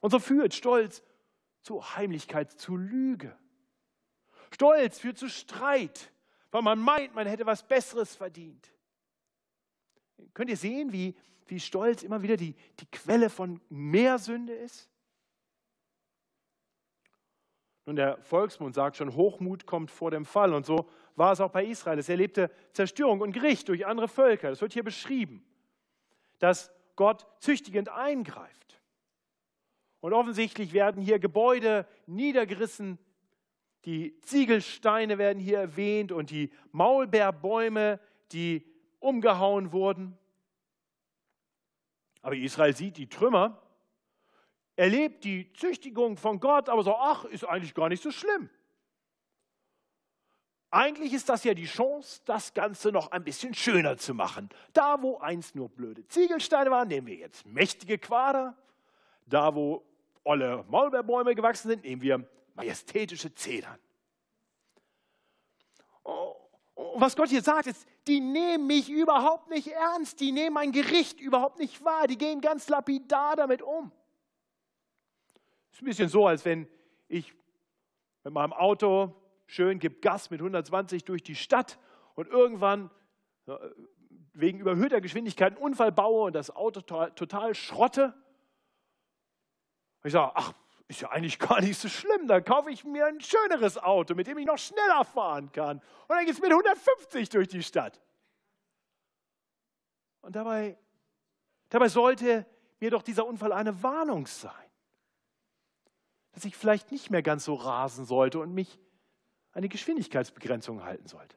Und 0.00 0.10
so 0.10 0.18
führt 0.18 0.54
Stolz 0.54 1.02
zu 1.62 1.94
Heimlichkeit, 1.96 2.52
zu 2.52 2.76
Lüge. 2.76 3.36
Stolz 4.50 4.98
führt 4.98 5.18
zu 5.18 5.28
Streit, 5.28 6.10
weil 6.50 6.62
man 6.62 6.78
meint, 6.78 7.14
man 7.14 7.26
hätte 7.26 7.46
was 7.46 7.66
Besseres 7.66 8.14
verdient. 8.16 8.72
Könnt 10.34 10.50
ihr 10.50 10.56
sehen, 10.56 10.92
wie, 10.92 11.14
wie 11.46 11.60
Stolz 11.60 12.02
immer 12.02 12.22
wieder 12.22 12.36
die, 12.36 12.54
die 12.80 12.86
Quelle 12.86 13.30
von 13.30 13.60
mehr 13.68 14.18
Sünde 14.18 14.54
ist? 14.54 14.88
Nun, 17.86 17.96
der 17.96 18.18
Volksmund 18.22 18.74
sagt 18.74 18.96
schon, 18.96 19.14
Hochmut 19.14 19.66
kommt 19.66 19.90
vor 19.90 20.10
dem 20.10 20.24
Fall. 20.24 20.54
Und 20.54 20.66
so 20.66 20.88
war 21.16 21.32
es 21.32 21.40
auch 21.40 21.50
bei 21.50 21.64
Israel. 21.64 21.98
Es 21.98 22.08
erlebte 22.08 22.50
Zerstörung 22.72 23.20
und 23.20 23.32
Gericht 23.32 23.68
durch 23.68 23.86
andere 23.86 24.08
Völker. 24.08 24.50
Das 24.50 24.60
wird 24.60 24.72
hier 24.72 24.84
beschrieben, 24.84 25.44
dass 26.40 26.72
Gott 26.96 27.26
züchtigend 27.38 27.88
eingreift. 27.88 28.80
Und 30.00 30.12
offensichtlich 30.12 30.72
werden 30.72 31.00
hier 31.00 31.18
Gebäude 31.18 31.86
niedergerissen, 32.06 32.98
die 33.84 34.20
Ziegelsteine 34.20 35.16
werden 35.16 35.38
hier 35.38 35.58
erwähnt 35.58 36.12
und 36.12 36.30
die 36.30 36.52
Maulbeerbäume, 36.72 37.98
die 38.32 38.66
umgehauen 38.98 39.72
wurden. 39.72 40.18
Aber 42.22 42.36
Israel 42.36 42.76
sieht 42.76 42.98
die 42.98 43.08
Trümmer, 43.08 43.62
erlebt 44.76 45.24
die 45.24 45.50
Züchtigung 45.54 46.18
von 46.18 46.40
Gott, 46.40 46.68
aber 46.68 46.82
so, 46.82 46.94
ach, 46.94 47.24
ist 47.24 47.44
eigentlich 47.44 47.74
gar 47.74 47.88
nicht 47.88 48.02
so 48.02 48.10
schlimm. 48.10 48.50
Eigentlich 50.72 51.12
ist 51.12 51.28
das 51.28 51.42
ja 51.42 51.52
die 51.52 51.66
Chance, 51.66 52.20
das 52.26 52.54
Ganze 52.54 52.92
noch 52.92 53.10
ein 53.10 53.24
bisschen 53.24 53.54
schöner 53.54 53.96
zu 53.96 54.14
machen. 54.14 54.48
Da, 54.72 55.02
wo 55.02 55.18
einst 55.18 55.56
nur 55.56 55.68
blöde 55.68 56.06
Ziegelsteine 56.06 56.70
waren, 56.70 56.86
nehmen 56.86 57.08
wir 57.08 57.16
jetzt 57.16 57.44
mächtige 57.44 57.98
Quader. 57.98 58.56
Da, 59.26 59.54
wo 59.54 59.84
olle 60.22 60.64
Maulbeerbäume 60.68 61.34
gewachsen 61.34 61.68
sind, 61.68 61.82
nehmen 61.82 62.02
wir 62.02 62.24
majestätische 62.54 63.34
Zedern. 63.34 63.78
Oh, 66.04 66.36
oh, 66.76 67.00
was 67.00 67.16
Gott 67.16 67.30
hier 67.30 67.42
sagt, 67.42 67.66
ist, 67.66 67.84
die 68.06 68.20
nehmen 68.20 68.68
mich 68.68 68.88
überhaupt 68.88 69.50
nicht 69.50 69.68
ernst, 69.68 70.20
die 70.20 70.30
nehmen 70.30 70.54
mein 70.54 70.70
Gericht 70.70 71.20
überhaupt 71.20 71.58
nicht 71.58 71.84
wahr, 71.84 72.06
die 72.06 72.16
gehen 72.16 72.40
ganz 72.40 72.68
lapidar 72.68 73.34
damit 73.34 73.60
um. 73.60 73.90
Es 75.70 75.78
ist 75.78 75.82
ein 75.82 75.86
bisschen 75.86 76.08
so, 76.08 76.28
als 76.28 76.44
wenn 76.44 76.68
ich 77.08 77.34
mit 78.22 78.32
meinem 78.32 78.52
Auto 78.52 79.19
schön 79.50 79.78
gebe 79.78 79.96
Gas 80.00 80.30
mit 80.30 80.40
120 80.40 81.04
durch 81.04 81.22
die 81.22 81.34
Stadt 81.34 81.78
und 82.14 82.28
irgendwann 82.28 82.90
wegen 84.32 84.60
überhöhter 84.60 85.00
Geschwindigkeit 85.00 85.54
einen 85.54 85.62
Unfall 85.62 85.92
baue 85.92 86.26
und 86.26 86.34
das 86.34 86.54
Auto 86.54 86.80
total 86.80 87.54
schrotte. 87.54 88.14
Ich 90.04 90.12
sage, 90.12 90.32
ach, 90.34 90.52
ist 90.88 91.00
ja 91.00 91.10
eigentlich 91.10 91.38
gar 91.38 91.60
nicht 91.60 91.78
so 91.78 91.88
schlimm. 91.88 92.26
Dann 92.26 92.44
kaufe 92.44 92.70
ich 92.70 92.84
mir 92.84 93.06
ein 93.06 93.20
schöneres 93.20 93.78
Auto, 93.78 94.14
mit 94.14 94.26
dem 94.26 94.38
ich 94.38 94.46
noch 94.46 94.58
schneller 94.58 95.04
fahren 95.04 95.52
kann. 95.52 95.78
Und 95.78 96.08
dann 96.08 96.24
geht 96.24 96.34
es 96.34 96.40
mit 96.40 96.50
150 96.50 97.28
durch 97.28 97.48
die 97.48 97.62
Stadt. 97.62 98.00
Und 100.20 100.36
dabei, 100.36 100.78
dabei 101.68 101.88
sollte 101.88 102.46
mir 102.78 102.90
doch 102.90 103.02
dieser 103.02 103.26
Unfall 103.26 103.52
eine 103.52 103.82
Warnung 103.82 104.26
sein, 104.26 104.52
dass 106.32 106.44
ich 106.44 106.56
vielleicht 106.56 106.90
nicht 106.92 107.10
mehr 107.10 107.22
ganz 107.22 107.44
so 107.44 107.54
rasen 107.54 108.04
sollte 108.04 108.38
und 108.38 108.52
mich 108.52 108.78
die 109.54 109.68
Geschwindigkeitsbegrenzung 109.68 110.84
halten 110.84 111.06
sollte. 111.06 111.36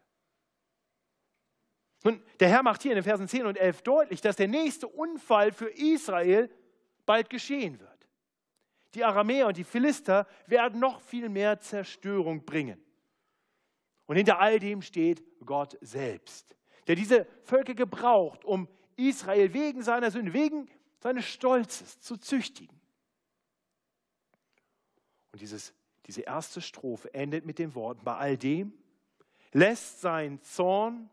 Nun, 2.04 2.22
der 2.40 2.50
Herr 2.50 2.64
macht 2.64 2.82
hier 2.82 2.92
in 2.92 2.98
den 2.98 3.04
Versen 3.04 3.28
10 3.28 3.46
und 3.46 3.58
11 3.58 3.82
deutlich, 3.84 4.22
dass 4.22 4.36
der 4.36 4.48
nächste 4.48 4.88
Unfall 4.88 5.52
für 5.52 5.70
Israel 5.70 6.50
bald 7.06 7.30
geschehen 7.30 7.80
wird 7.80 7.94
die 8.94 9.04
Aramäer 9.04 9.48
und 9.48 9.58
die 9.58 9.64
Philister 9.64 10.28
werden 10.46 10.80
noch 10.80 11.02
viel 11.02 11.30
mehr 11.30 11.60
Zerstörung 11.60 12.46
bringen. 12.46 12.84
Und 14.06 14.18
hinter 14.18 14.40
all 14.40 14.60
dem 14.60 14.82
steht 14.82 15.24
Gott 15.46 15.78
selbst, 15.82 16.56
der 16.88 16.96
diese 16.96 17.26
Völker 17.44 17.74
gebraucht, 17.74 18.46
um 18.46 18.68
Israel 18.96 19.54
wegen 19.54 19.82
seiner 19.82 20.12
Sünde, 20.12 20.34
wegen 20.34 20.70
seines 21.00 21.26
Stolzes 21.26 22.00
zu 22.00 22.18
züchtigen. 22.18 22.80
Und 25.32 25.42
dieses, 25.42 25.74
diese 26.06 26.22
erste 26.22 26.62
Strophe 26.62 27.14
endet 27.14 27.46
mit 27.46 27.60
den 27.60 27.76
Worten, 27.76 28.04
bei 28.04 28.16
all 28.16 28.38
dem 28.38 28.74
lässt 29.52 30.02
sein 30.02 30.42
Zorn 30.42 31.10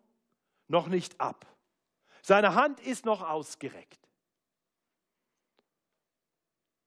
noch 0.69 0.89
nicht 0.89 1.21
ab. 1.21 1.47
Seine 2.23 2.55
Hand 2.55 2.81
ist 2.81 3.05
noch 3.05 3.23
ausgereckt. 3.23 3.99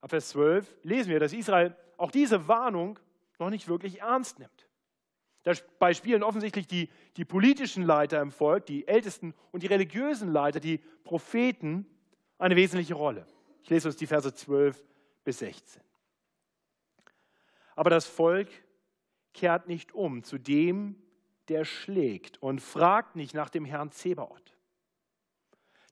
Ab 0.01 0.10
Vers 0.10 0.29
12 0.29 0.74
lesen 0.83 1.10
wir, 1.10 1.19
dass 1.19 1.33
Israel 1.33 1.75
auch 1.98 2.12
diese 2.12 2.48
Warnung 2.48 3.00
noch 3.39 3.50
nicht 3.50 3.67
wirklich 3.67 4.01
ernst 4.01 4.39
nimmt. 4.39 4.67
Dabei 5.43 5.93
spielen 5.93 6.24
offensichtlich 6.24 6.67
die, 6.67 6.89
die 7.17 7.25
politischen 7.25 7.83
Leiter 7.83 8.22
im 8.22 8.31
Volk, 8.31 8.65
die 8.65 8.88
Ältesten 8.88 9.33
und 9.51 9.63
die 9.63 9.67
religiösen 9.67 10.31
Leiter, 10.31 10.60
die 10.60 10.79
Propheten, 11.03 11.86
eine 12.38 12.55
wesentliche 12.55 12.93
Rolle. 12.93 13.25
Ich 13.62 13.69
lese 13.69 13.89
uns 13.89 13.98
die 13.98 14.07
Verse 14.07 14.33
12 14.33 14.83
bis 15.24 15.39
16. 15.39 15.81
Aber 17.75 17.89
das 17.89 18.06
Volk 18.06 18.50
kehrt 19.34 19.68
nicht 19.68 19.94
um 19.94 20.24
zu 20.24 20.38
dem, 20.38 21.01
der 21.48 21.65
schlägt 21.65 22.42
und 22.42 22.62
fragt 22.62 23.15
nicht 23.15 23.34
nach 23.34 23.50
dem 23.50 23.65
Herrn 23.65 23.92
Zebaoth. 23.92 24.58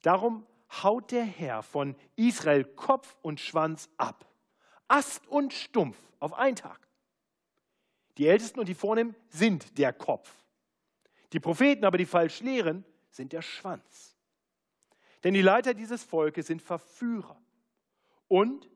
Darum 0.02 0.46
haut 0.84 1.12
der 1.12 1.26
Herr 1.26 1.64
von 1.64 1.96
Israel 2.16 2.64
Kopf 2.64 3.18
und 3.22 3.40
Schwanz 3.40 3.90
ab. 3.98 4.28
Ast 4.88 5.28
und 5.28 5.54
Stumpf 5.54 5.98
auf 6.20 6.34
einen 6.34 6.56
Tag. 6.56 6.88
Die 8.18 8.28
Ältesten 8.28 8.60
und 8.60 8.68
die 8.68 8.76
Vornehmen 8.76 9.16
sind 9.30 9.78
der 9.78 9.94
Kopf. 9.94 10.32
Die 11.34 11.40
Propheten 11.40 11.86
aber, 11.86 11.98
die 11.98 12.06
falsch 12.06 12.42
lehren, 12.42 12.86
sind 13.10 13.34
der 13.34 13.42
Schwanz. 13.42 14.18
Denn 15.24 15.34
die 15.34 15.42
Leiter 15.42 15.74
dieses 15.74 16.04
Volkes 16.04 16.48
sind 16.48 16.62
Verführer. 16.62 17.42
Und 18.28 18.70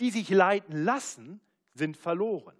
die 0.00 0.10
sich 0.10 0.30
leiten 0.30 0.84
lassen, 0.84 1.40
sind 1.74 1.96
verloren. 1.96 2.56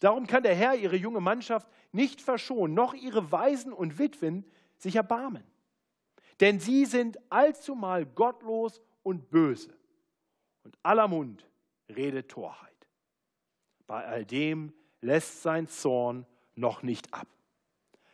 Darum 0.00 0.26
kann 0.26 0.42
der 0.42 0.54
Herr 0.54 0.74
ihre 0.74 0.96
junge 0.96 1.20
Mannschaft 1.20 1.68
nicht 1.92 2.20
verschonen, 2.20 2.74
noch 2.74 2.94
ihre 2.94 3.32
Waisen 3.32 3.72
und 3.72 3.98
Witwen 3.98 4.44
sich 4.76 4.96
erbarmen 4.96 5.44
denn 6.40 6.60
sie 6.60 6.84
sind 6.84 7.18
allzumal 7.30 8.06
gottlos 8.06 8.80
und 9.02 9.30
böse. 9.30 9.76
Und 10.64 10.76
aller 10.82 11.08
Mund 11.08 11.46
redet 11.88 12.30
Torheit. 12.30 12.70
Bei 13.86 14.04
all 14.06 14.24
dem 14.24 14.72
lässt 15.00 15.42
sein 15.42 15.68
Zorn 15.68 16.26
noch 16.54 16.82
nicht 16.82 17.12
ab. 17.12 17.28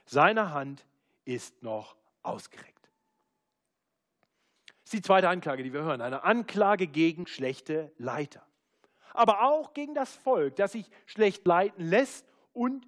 Seine 0.04 0.52
Hand 0.52 0.86
ist 1.24 1.62
noch 1.62 1.96
ausgereckt. 2.22 2.90
Das 4.66 4.86
ist 4.86 4.92
die 4.94 5.02
zweite 5.02 5.28
Anklage, 5.28 5.62
die 5.62 5.72
wir 5.72 5.82
hören. 5.82 6.00
Eine 6.00 6.24
Anklage 6.24 6.88
gegen 6.88 7.26
schlechte 7.26 7.92
Leiter. 7.96 8.44
Aber 9.14 9.43
auch 9.43 9.75
gegen 9.75 9.95
das 9.95 10.14
Volk, 10.14 10.57
das 10.57 10.73
sich 10.73 10.90
schlecht 11.07 11.47
leiten 11.47 11.85
lässt 11.85 12.26
und 12.52 12.87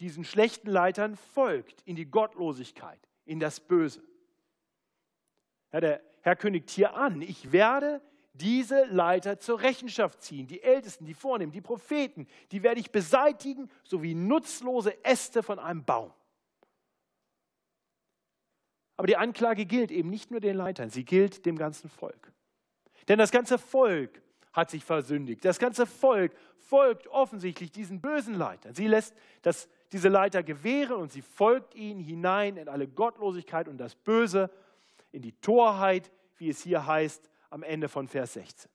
diesen 0.00 0.24
schlechten 0.24 0.70
Leitern 0.70 1.16
folgt 1.16 1.82
in 1.82 1.96
die 1.96 2.06
Gottlosigkeit, 2.06 3.00
in 3.24 3.40
das 3.40 3.60
Böse. 3.60 4.02
Ja, 5.72 5.80
der 5.80 6.02
Herr 6.22 6.36
kündigt 6.36 6.70
hier 6.70 6.94
an, 6.94 7.20
ich 7.20 7.52
werde 7.52 8.00
diese 8.32 8.84
Leiter 8.84 9.38
zur 9.38 9.60
Rechenschaft 9.60 10.22
ziehen. 10.22 10.46
Die 10.46 10.62
Ältesten, 10.62 11.04
die 11.04 11.14
Vornehmen, 11.14 11.52
die 11.52 11.60
Propheten, 11.60 12.26
die 12.52 12.62
werde 12.62 12.80
ich 12.80 12.92
beseitigen, 12.92 13.68
so 13.82 14.02
wie 14.02 14.14
nutzlose 14.14 15.04
Äste 15.04 15.42
von 15.42 15.58
einem 15.58 15.84
Baum. 15.84 16.12
Aber 18.96 19.06
die 19.06 19.16
Anklage 19.16 19.66
gilt 19.66 19.90
eben 19.90 20.10
nicht 20.10 20.30
nur 20.30 20.40
den 20.40 20.56
Leitern, 20.56 20.90
sie 20.90 21.04
gilt 21.04 21.46
dem 21.46 21.56
ganzen 21.56 21.88
Volk. 21.88 22.32
Denn 23.08 23.18
das 23.18 23.30
ganze 23.30 23.58
Volk 23.58 24.22
hat 24.58 24.70
sich 24.70 24.84
versündigt. 24.84 25.44
Das 25.44 25.58
ganze 25.58 25.86
Volk 25.86 26.32
folgt 26.58 27.06
offensichtlich 27.06 27.70
diesen 27.70 28.00
bösen 28.00 28.34
Leitern. 28.34 28.74
Sie 28.74 28.88
lässt 28.88 29.14
das, 29.42 29.68
diese 29.92 30.08
Leiter 30.08 30.42
gewähren 30.42 30.96
und 30.96 31.12
sie 31.12 31.22
folgt 31.22 31.74
ihnen 31.74 32.00
hinein 32.00 32.56
in 32.56 32.68
alle 32.68 32.88
Gottlosigkeit 32.88 33.68
und 33.68 33.78
das 33.78 33.94
Böse, 33.94 34.50
in 35.12 35.22
die 35.22 35.32
Torheit, 35.40 36.10
wie 36.36 36.50
es 36.50 36.60
hier 36.60 36.86
heißt 36.86 37.30
am 37.50 37.62
Ende 37.62 37.88
von 37.88 38.08
Vers 38.08 38.34
16. 38.34 38.70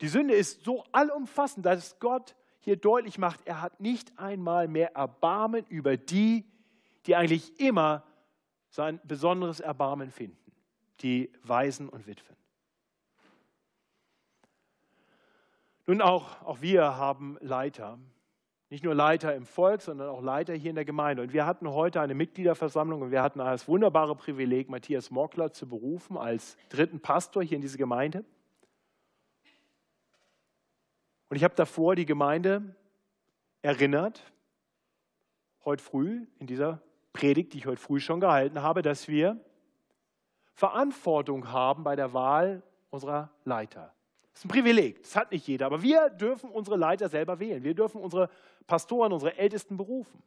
Die 0.00 0.08
Sünde 0.08 0.34
ist 0.34 0.64
so 0.64 0.84
allumfassend, 0.92 1.66
dass 1.66 1.98
Gott 1.98 2.36
hier 2.60 2.76
deutlich 2.76 3.18
macht, 3.18 3.40
er 3.44 3.60
hat 3.60 3.80
nicht 3.80 4.18
einmal 4.18 4.68
mehr 4.68 4.94
Erbarmen 4.94 5.66
über 5.68 5.96
die, 5.96 6.46
die 7.06 7.16
eigentlich 7.16 7.58
immer 7.60 8.04
sein 8.70 9.00
besonderes 9.04 9.60
Erbarmen 9.60 10.10
finden, 10.10 10.52
die 11.00 11.32
Waisen 11.42 11.88
und 11.88 12.06
Witwen. 12.06 12.36
Nun 15.88 16.02
auch, 16.02 16.42
auch 16.42 16.60
wir 16.60 16.98
haben 16.98 17.38
Leiter, 17.40 17.98
nicht 18.68 18.84
nur 18.84 18.94
Leiter 18.94 19.34
im 19.34 19.46
Volk, 19.46 19.80
sondern 19.80 20.10
auch 20.10 20.20
Leiter 20.20 20.52
hier 20.52 20.68
in 20.68 20.74
der 20.76 20.84
Gemeinde. 20.84 21.22
Und 21.22 21.32
wir 21.32 21.46
hatten 21.46 21.66
heute 21.66 22.02
eine 22.02 22.12
Mitgliederversammlung 22.12 23.00
und 23.00 23.10
wir 23.10 23.22
hatten 23.22 23.38
das 23.38 23.66
wunderbare 23.68 24.14
Privileg, 24.14 24.68
Matthias 24.68 25.10
Mockler 25.10 25.50
zu 25.50 25.66
berufen 25.66 26.18
als 26.18 26.58
dritten 26.68 27.00
Pastor 27.00 27.42
hier 27.42 27.56
in 27.56 27.62
diese 27.62 27.78
Gemeinde. 27.78 28.22
Und 31.30 31.38
ich 31.38 31.44
habe 31.44 31.54
davor 31.54 31.96
die 31.96 32.04
Gemeinde 32.04 32.76
erinnert, 33.62 34.30
heute 35.64 35.82
früh, 35.82 36.26
in 36.38 36.46
dieser 36.46 36.82
Predigt, 37.14 37.54
die 37.54 37.58
ich 37.58 37.66
heute 37.66 37.80
früh 37.80 37.98
schon 37.98 38.20
gehalten 38.20 38.60
habe, 38.60 38.82
dass 38.82 39.08
wir 39.08 39.42
Verantwortung 40.52 41.50
haben 41.50 41.82
bei 41.82 41.96
der 41.96 42.12
Wahl 42.12 42.62
unserer 42.90 43.30
Leiter. 43.46 43.94
Das 44.38 44.44
ist 44.44 44.50
ein 44.52 44.54
Privileg, 44.54 45.02
das 45.02 45.16
hat 45.16 45.32
nicht 45.32 45.48
jeder, 45.48 45.66
aber 45.66 45.82
wir 45.82 46.10
dürfen 46.10 46.48
unsere 46.50 46.76
Leiter 46.76 47.08
selber 47.08 47.40
wählen. 47.40 47.64
Wir 47.64 47.74
dürfen 47.74 48.00
unsere 48.00 48.30
Pastoren, 48.68 49.12
unsere 49.12 49.36
Ältesten 49.36 49.76
berufen. 49.76 50.22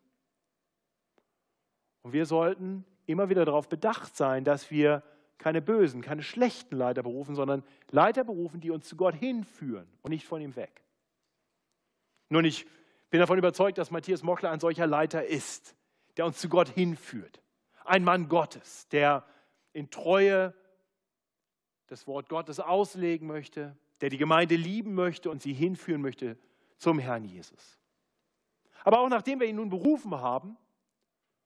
Und 2.02 2.12
wir 2.12 2.26
sollten 2.26 2.84
immer 3.06 3.30
wieder 3.30 3.46
darauf 3.46 3.70
bedacht 3.70 4.18
sein, 4.18 4.44
dass 4.44 4.70
wir 4.70 5.02
keine 5.38 5.62
bösen, 5.62 6.02
keine 6.02 6.24
schlechten 6.24 6.76
Leiter 6.76 7.04
berufen, 7.04 7.36
sondern 7.36 7.64
Leiter 7.90 8.26
berufen, 8.26 8.60
die 8.60 8.70
uns 8.70 8.86
zu 8.86 8.98
Gott 8.98 9.16
hinführen 9.16 9.88
und 10.02 10.12
nicht 10.12 10.28
von 10.28 10.42
ihm 10.42 10.58
weg. 10.58 10.84
Nun, 12.28 12.44
ich 12.44 12.68
bin 13.12 13.22
davon 13.22 13.38
überzeugt, 13.38 13.78
dass 13.78 13.92
Matthias 13.92 14.24
Mockler 14.24 14.52
ein 14.52 14.60
solcher 14.60 14.88
Leiter 14.88 15.26
ist, 15.26 15.74
der 16.18 16.26
uns 16.26 16.38
zu 16.38 16.50
Gott 16.50 16.68
hinführt. 16.68 17.42
Ein 17.86 18.04
Mann 18.04 18.28
Gottes, 18.28 18.90
der 18.90 19.26
in 19.72 19.90
Treue 19.90 20.54
das 21.88 22.08
Wort 22.08 22.28
Gottes 22.28 22.60
auslegen 22.60 23.26
möchte, 23.26 23.78
der 24.02 24.10
die 24.10 24.18
Gemeinde 24.18 24.56
lieben 24.56 24.94
möchte 24.94 25.30
und 25.30 25.42
sie 25.42 25.54
hinführen 25.54 26.02
möchte 26.02 26.38
zum 26.78 27.00
Herrn 27.00 27.24
Jesus. 27.24 27.80
Aber 28.84 29.00
auch 29.00 29.10
nachdem 29.10 29.40
wir 29.40 29.48
ihn 29.48 29.58
nun 29.58 29.70
berufen 29.70 30.16
haben, 30.16 30.58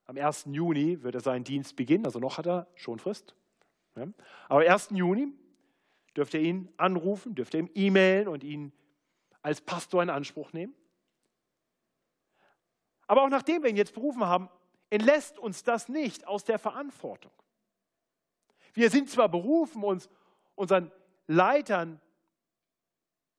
am 0.05 0.17
1. 0.17 0.45
Juni 0.51 1.03
wird 1.03 1.15
er 1.15 1.21
seinen 1.21 1.43
Dienst 1.43 1.75
beginnen, 1.75 2.05
also 2.05 2.19
noch 2.19 2.37
hat 2.37 2.47
er 2.47 2.67
schon 2.75 2.99
Frist. 2.99 3.35
Ja. 3.95 4.07
Aber 4.47 4.61
am 4.61 4.71
1. 4.71 4.89
Juni 4.91 5.33
dürft 6.15 6.33
ihr 6.33 6.41
ihn 6.41 6.69
anrufen, 6.77 7.35
dürft 7.35 7.53
ihr 7.53 7.61
ihm 7.61 7.69
e-mailen 7.75 8.27
und 8.27 8.43
ihn 8.43 8.71
als 9.41 9.61
Pastor 9.61 10.01
in 10.01 10.09
Anspruch 10.09 10.53
nehmen. 10.53 10.73
Aber 13.07 13.23
auch 13.23 13.29
nachdem 13.29 13.63
wir 13.63 13.69
ihn 13.69 13.77
jetzt 13.77 13.93
berufen 13.93 14.23
haben, 14.23 14.49
entlässt 14.89 15.37
uns 15.37 15.63
das 15.63 15.89
nicht 15.89 16.27
aus 16.27 16.43
der 16.43 16.57
Verantwortung. 16.57 17.31
Wir 18.73 18.89
sind 18.89 19.09
zwar 19.09 19.29
berufen, 19.29 19.83
uns 19.83 20.09
unseren 20.55 20.91
Leitern 21.27 21.99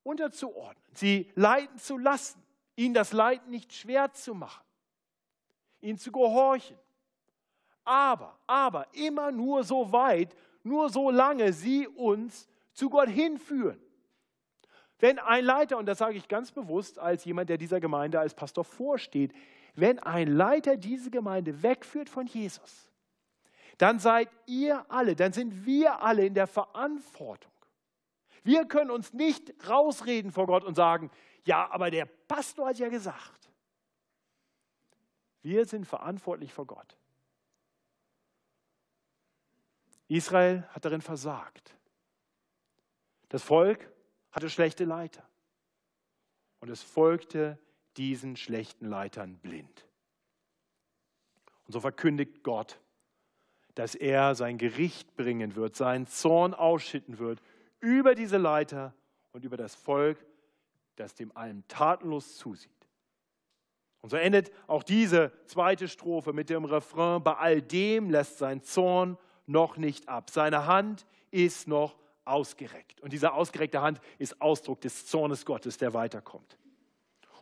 unterzuordnen, 0.07 0.83
sie 0.95 1.31
leiten 1.35 1.79
zu 1.79 1.99
lassen, 1.99 2.43
ihnen 2.77 2.95
das 2.95 3.13
Leiden 3.13 3.51
nicht 3.51 3.73
schwer 3.73 4.13
zu 4.13 4.35
machen, 4.35 4.65
ihnen 5.81 5.99
zu 5.99 6.13
gehorchen. 6.13 6.79
Aber, 7.85 8.39
aber 8.47 8.87
immer 8.93 9.31
nur 9.31 9.65
so 9.65 9.93
weit, 9.93 10.35
nur 10.63 10.91
so 10.91 11.11
lange 11.11 11.53
sie 11.53 11.87
uns 11.87 12.49
zu 12.73 12.91
Gott 12.91 13.09
hinführen. 13.09 13.81
Wenn 14.99 15.19
ein 15.19 15.45
Leiter, 15.45 15.77
und 15.77 15.87
das 15.87 15.99
sage 15.99 16.17
ich 16.17 16.29
ganz 16.29 16.53
bewusst 16.53 16.99
als 16.99 17.25
jemand, 17.25 17.51
der 17.51 17.59
dieser 17.59 17.81
Gemeinde 17.81 18.19
als 18.19 18.35
Pastor 18.35 18.65
vorsteht, 18.65 19.33
wenn 19.75 19.99
ein 19.99 20.29
Leiter 20.29 20.77
diese 20.77 21.11
Gemeinde 21.11 21.63
wegführt 21.63 22.09
von 22.09 22.27
Jesus, 22.27 22.91
dann 23.79 23.99
seid 23.99 24.31
ihr 24.47 24.85
alle, 24.89 25.15
dann 25.15 25.33
sind 25.33 25.67
wir 25.67 26.03
alle 26.03 26.25
in 26.25 26.35
der 26.35 26.47
Verantwortung. 26.47 27.53
Wir 28.47 28.65
können 28.65 28.93
uns 28.93 29.13
nicht 29.13 29.53
rausreden 29.69 30.31
vor 30.31 30.47
Gott 30.47 30.63
und 30.63 30.77
sagen, 30.77 31.11
ja, 31.45 31.69
aber 31.69 31.91
der 31.91 32.07
Pastor 32.07 32.69
hat 32.69 32.79
ja 32.79 32.89
gesagt. 32.89 33.51
Wir 35.43 35.67
sind 35.67 35.85
verantwortlich 35.85 36.53
vor 36.53 36.65
Gott. 36.65 36.97
Israel 40.07 40.63
hat 40.69 40.85
darin 40.85 41.01
versagt. 41.01 41.77
Das 43.31 43.43
Volk 43.43 43.91
hatte 44.31 44.49
schlechte 44.49 44.85
Leiter. 44.85 45.29
Und 46.61 46.71
es 46.71 46.85
folgte 46.85 47.59
diesen 47.97 48.37
schlechten 48.37 48.87
Leitern 48.87 49.39
blind. 49.39 49.89
Und 51.67 51.73
so 51.73 51.81
verkündigt 51.81 52.45
Gott, 52.45 52.79
dass 53.75 53.97
er 53.97 54.37
sein 54.37 54.57
Gericht 54.57 55.17
bringen 55.17 55.57
wird, 55.57 55.75
seinen 55.75 56.07
Zorn 56.07 56.55
ausschütten 56.55 57.19
wird 57.19 57.43
über 57.87 58.17
diese 58.17 58.37
Leiter 58.37 58.93
und 59.33 59.45
über 59.45 59.57
das 59.57 59.77
Volk, 59.77 60.19
das 60.97 61.15
dem 61.15 61.35
allem 61.37 61.67
tatenlos 61.69 62.37
zusieht. 62.37 62.73
Und 64.01 64.11
so 64.11 64.17
endet 64.17 64.51
auch 64.67 64.83
diese 64.83 65.33
zweite 65.47 65.87
Strophe 65.87 66.33
mit 66.33 66.51
dem 66.51 66.65
Refrain, 66.65 67.23
bei 67.23 67.35
all 67.35 67.63
dem 67.63 68.11
lässt 68.11 68.39
sein 68.39 68.63
Zorn 68.63 69.17
noch 69.47 69.77
nicht 69.77 70.09
ab. 70.09 70.31
Seine 70.31 70.67
Hand 70.67 71.07
ist 71.31 71.69
noch 71.69 71.97
ausgereckt. 72.25 73.01
Und 73.01 73.13
diese 73.13 73.33
ausgereckte 73.33 73.81
Hand 73.81 74.01
ist 74.19 74.41
Ausdruck 74.41 74.81
des 74.81 75.07
Zornes 75.07 75.47
Gottes, 75.47 75.79
der 75.79 75.95
weiterkommt. 75.95 76.59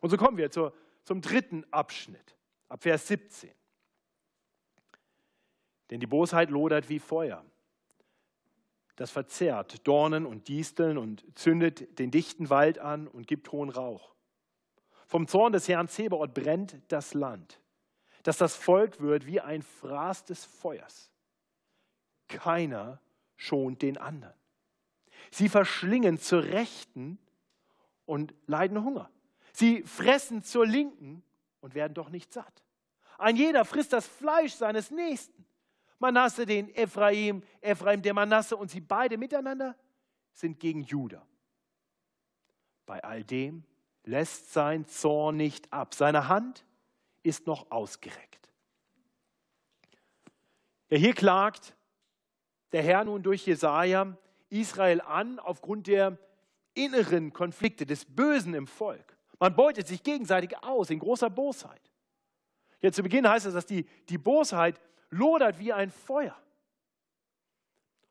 Und 0.02 0.10
so 0.10 0.18
kommen 0.18 0.36
wir 0.36 0.50
zur, 0.50 0.74
zum 1.04 1.22
dritten 1.22 1.64
Abschnitt, 1.70 2.36
ab 2.68 2.82
Vers 2.82 3.08
17. 3.08 3.50
Denn 5.90 6.00
die 6.00 6.06
Bosheit 6.06 6.50
lodert 6.50 6.88
wie 6.90 6.98
Feuer. 6.98 7.44
Das 8.96 9.10
verzehrt 9.10 9.86
Dornen 9.86 10.24
und 10.24 10.48
Disteln 10.48 10.98
und 10.98 11.24
zündet 11.36 11.98
den 11.98 12.10
dichten 12.10 12.50
Wald 12.50 12.78
an 12.78 13.08
und 13.08 13.26
gibt 13.26 13.50
hohen 13.52 13.70
Rauch. 13.70 14.14
Vom 15.06 15.26
Zorn 15.26 15.52
des 15.52 15.68
Herrn 15.68 15.88
Zebaoth 15.88 16.32
brennt 16.32 16.76
das 16.88 17.14
Land, 17.14 17.60
dass 18.22 18.38
das 18.38 18.56
Volk 18.56 19.00
wird 19.00 19.26
wie 19.26 19.40
ein 19.40 19.62
Fraß 19.62 20.24
des 20.24 20.44
Feuers. 20.44 21.10
Keiner 22.28 23.00
schont 23.36 23.82
den 23.82 23.98
anderen. 23.98 24.34
Sie 25.30 25.48
verschlingen 25.48 26.18
zur 26.18 26.44
Rechten 26.44 27.18
und 28.06 28.34
leiden 28.46 28.84
Hunger. 28.84 29.10
Sie 29.52 29.82
fressen 29.82 30.42
zur 30.42 30.66
Linken 30.66 31.22
und 31.60 31.74
werden 31.74 31.94
doch 31.94 32.10
nicht 32.10 32.32
satt. 32.32 32.64
Ein 33.18 33.36
jeder 33.36 33.64
frisst 33.64 33.92
das 33.92 34.06
Fleisch 34.06 34.54
seines 34.54 34.90
Nächsten. 34.90 35.43
Manasse 35.98 36.46
den 36.46 36.74
Ephraim, 36.74 37.42
Ephraim 37.60 38.02
der 38.02 38.14
Manasse 38.14 38.56
und 38.56 38.70
sie 38.70 38.80
beide 38.80 39.16
miteinander 39.16 39.76
sind 40.32 40.58
gegen 40.58 40.82
Juda. 40.82 41.26
Bei 42.86 43.02
all 43.02 43.24
dem 43.24 43.64
lässt 44.04 44.52
sein 44.52 44.86
Zorn 44.86 45.36
nicht 45.36 45.72
ab. 45.72 45.94
Seine 45.94 46.28
Hand 46.28 46.66
ist 47.22 47.46
noch 47.46 47.70
ausgereckt. 47.70 48.50
Ja, 50.90 50.98
hier 50.98 51.14
klagt 51.14 51.74
der 52.72 52.82
Herr 52.82 53.04
nun 53.04 53.22
durch 53.22 53.46
Jesaja 53.46 54.16
Israel 54.50 55.00
an 55.00 55.38
aufgrund 55.38 55.86
der 55.86 56.18
inneren 56.74 57.32
Konflikte, 57.32 57.86
des 57.86 58.04
Bösen 58.04 58.54
im 58.54 58.66
Volk. 58.66 59.16
Man 59.38 59.54
beutet 59.54 59.86
sich 59.86 60.02
gegenseitig 60.02 60.56
aus 60.62 60.90
in 60.90 60.98
großer 60.98 61.30
Bosheit. 61.30 61.80
Jetzt 62.80 62.96
zu 62.96 63.02
Beginn 63.02 63.28
heißt 63.28 63.46
es, 63.46 63.54
dass 63.54 63.66
die, 63.66 63.84
die 64.08 64.18
Bosheit 64.18 64.80
lodert 65.14 65.58
wie 65.58 65.72
ein 65.72 65.90
Feuer. 65.90 66.36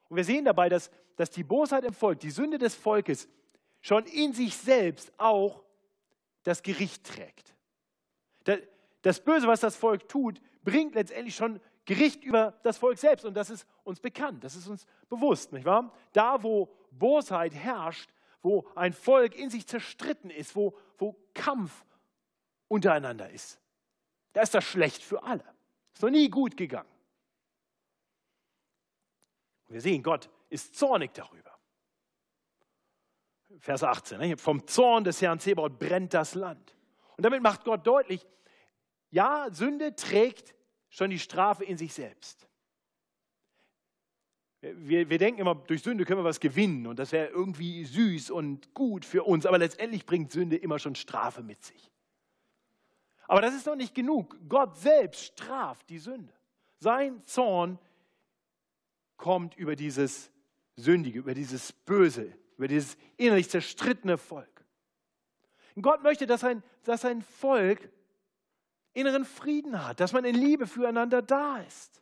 Und 0.09 0.17
wir 0.17 0.23
sehen 0.23 0.45
dabei, 0.45 0.69
dass, 0.69 0.91
dass 1.15 1.29
die 1.29 1.43
Bosheit 1.43 1.83
im 1.83 1.93
Volk, 1.93 2.19
die 2.19 2.31
Sünde 2.31 2.57
des 2.57 2.75
Volkes, 2.75 3.27
schon 3.81 4.05
in 4.05 4.33
sich 4.33 4.55
selbst 4.55 5.11
auch 5.17 5.63
das 6.43 6.63
Gericht 6.63 7.05
trägt. 7.05 7.53
Das 9.01 9.19
Böse, 9.19 9.47
was 9.47 9.59
das 9.59 9.75
Volk 9.75 10.07
tut, 10.07 10.39
bringt 10.63 10.95
letztendlich 10.95 11.35
schon 11.35 11.59
Gericht 11.85 12.23
über 12.23 12.53
das 12.63 12.77
Volk 12.77 12.97
selbst. 12.97 13.25
Und 13.25 13.33
das 13.33 13.49
ist 13.49 13.67
uns 13.83 13.99
bekannt, 13.99 14.43
das 14.43 14.55
ist 14.55 14.67
uns 14.67 14.85
bewusst, 15.09 15.51
nicht 15.51 15.65
wahr? 15.65 15.91
Da, 16.13 16.41
wo 16.43 16.73
Bosheit 16.91 17.53
herrscht, 17.53 18.09
wo 18.41 18.65
ein 18.75 18.93
Volk 18.93 19.35
in 19.35 19.49
sich 19.49 19.67
zerstritten 19.67 20.29
ist, 20.29 20.55
wo, 20.55 20.77
wo 20.97 21.15
Kampf 21.33 21.83
untereinander 22.67 23.29
ist, 23.29 23.59
da 24.33 24.41
ist 24.41 24.53
das 24.53 24.63
schlecht 24.63 25.03
für 25.03 25.23
alle. 25.23 25.43
Ist 25.93 26.01
noch 26.01 26.09
nie 26.09 26.29
gut 26.29 26.57
gegangen. 26.57 26.92
Wir 29.73 29.81
sehen, 29.81 30.03
Gott 30.03 30.29
ist 30.51 30.75
zornig 30.75 31.15
darüber. 31.15 31.51
Vers 33.57 33.83
18, 33.83 34.19
ne? 34.19 34.37
vom 34.37 34.67
Zorn 34.67 35.03
des 35.03 35.19
Herrn 35.19 35.39
Zebaoth 35.39 35.79
brennt 35.79 36.13
das 36.13 36.35
Land. 36.35 36.75
Und 37.17 37.23
damit 37.25 37.41
macht 37.41 37.63
Gott 37.63 37.87
deutlich, 37.87 38.23
ja, 39.09 39.47
Sünde 39.51 39.95
trägt 39.95 40.53
schon 40.89 41.09
die 41.09 41.17
Strafe 41.17 41.63
in 41.63 41.77
sich 41.77 41.91
selbst. 41.91 42.47
Wir, 44.61 45.09
wir 45.09 45.17
denken 45.17 45.41
immer, 45.41 45.55
durch 45.55 45.81
Sünde 45.81 46.05
können 46.05 46.19
wir 46.19 46.23
was 46.23 46.39
gewinnen 46.39 46.85
und 46.85 46.99
das 46.99 47.11
wäre 47.11 47.29
irgendwie 47.29 47.83
süß 47.83 48.29
und 48.29 48.75
gut 48.75 49.05
für 49.05 49.23
uns, 49.23 49.47
aber 49.47 49.57
letztendlich 49.57 50.05
bringt 50.05 50.31
Sünde 50.31 50.55
immer 50.55 50.77
schon 50.77 50.93
Strafe 50.93 51.41
mit 51.41 51.63
sich. 51.63 51.91
Aber 53.27 53.41
das 53.41 53.55
ist 53.55 53.65
noch 53.65 53.75
nicht 53.75 53.95
genug. 53.95 54.37
Gott 54.47 54.77
selbst 54.77 55.25
straft 55.25 55.89
die 55.89 55.97
Sünde. 55.97 56.33
Sein 56.77 57.23
Zorn 57.23 57.79
kommt 59.23 59.55
über 59.55 59.77
dieses 59.77 60.29
Sündige, 60.75 61.19
über 61.19 61.33
dieses 61.33 61.71
Böse, 61.71 62.33
über 62.57 62.67
dieses 62.67 62.97
innerlich 63.15 63.49
zerstrittene 63.49 64.17
Volk. 64.17 64.65
Und 65.77 65.81
Gott 65.81 66.03
möchte, 66.03 66.27
dass 66.27 66.41
sein, 66.41 66.61
dass 66.83 67.01
sein 67.01 67.21
Volk 67.21 67.89
inneren 68.91 69.23
Frieden 69.23 69.87
hat, 69.87 70.01
dass 70.01 70.11
man 70.11 70.25
in 70.25 70.35
Liebe 70.35 70.67
füreinander 70.67 71.21
da 71.21 71.59
ist. 71.59 72.01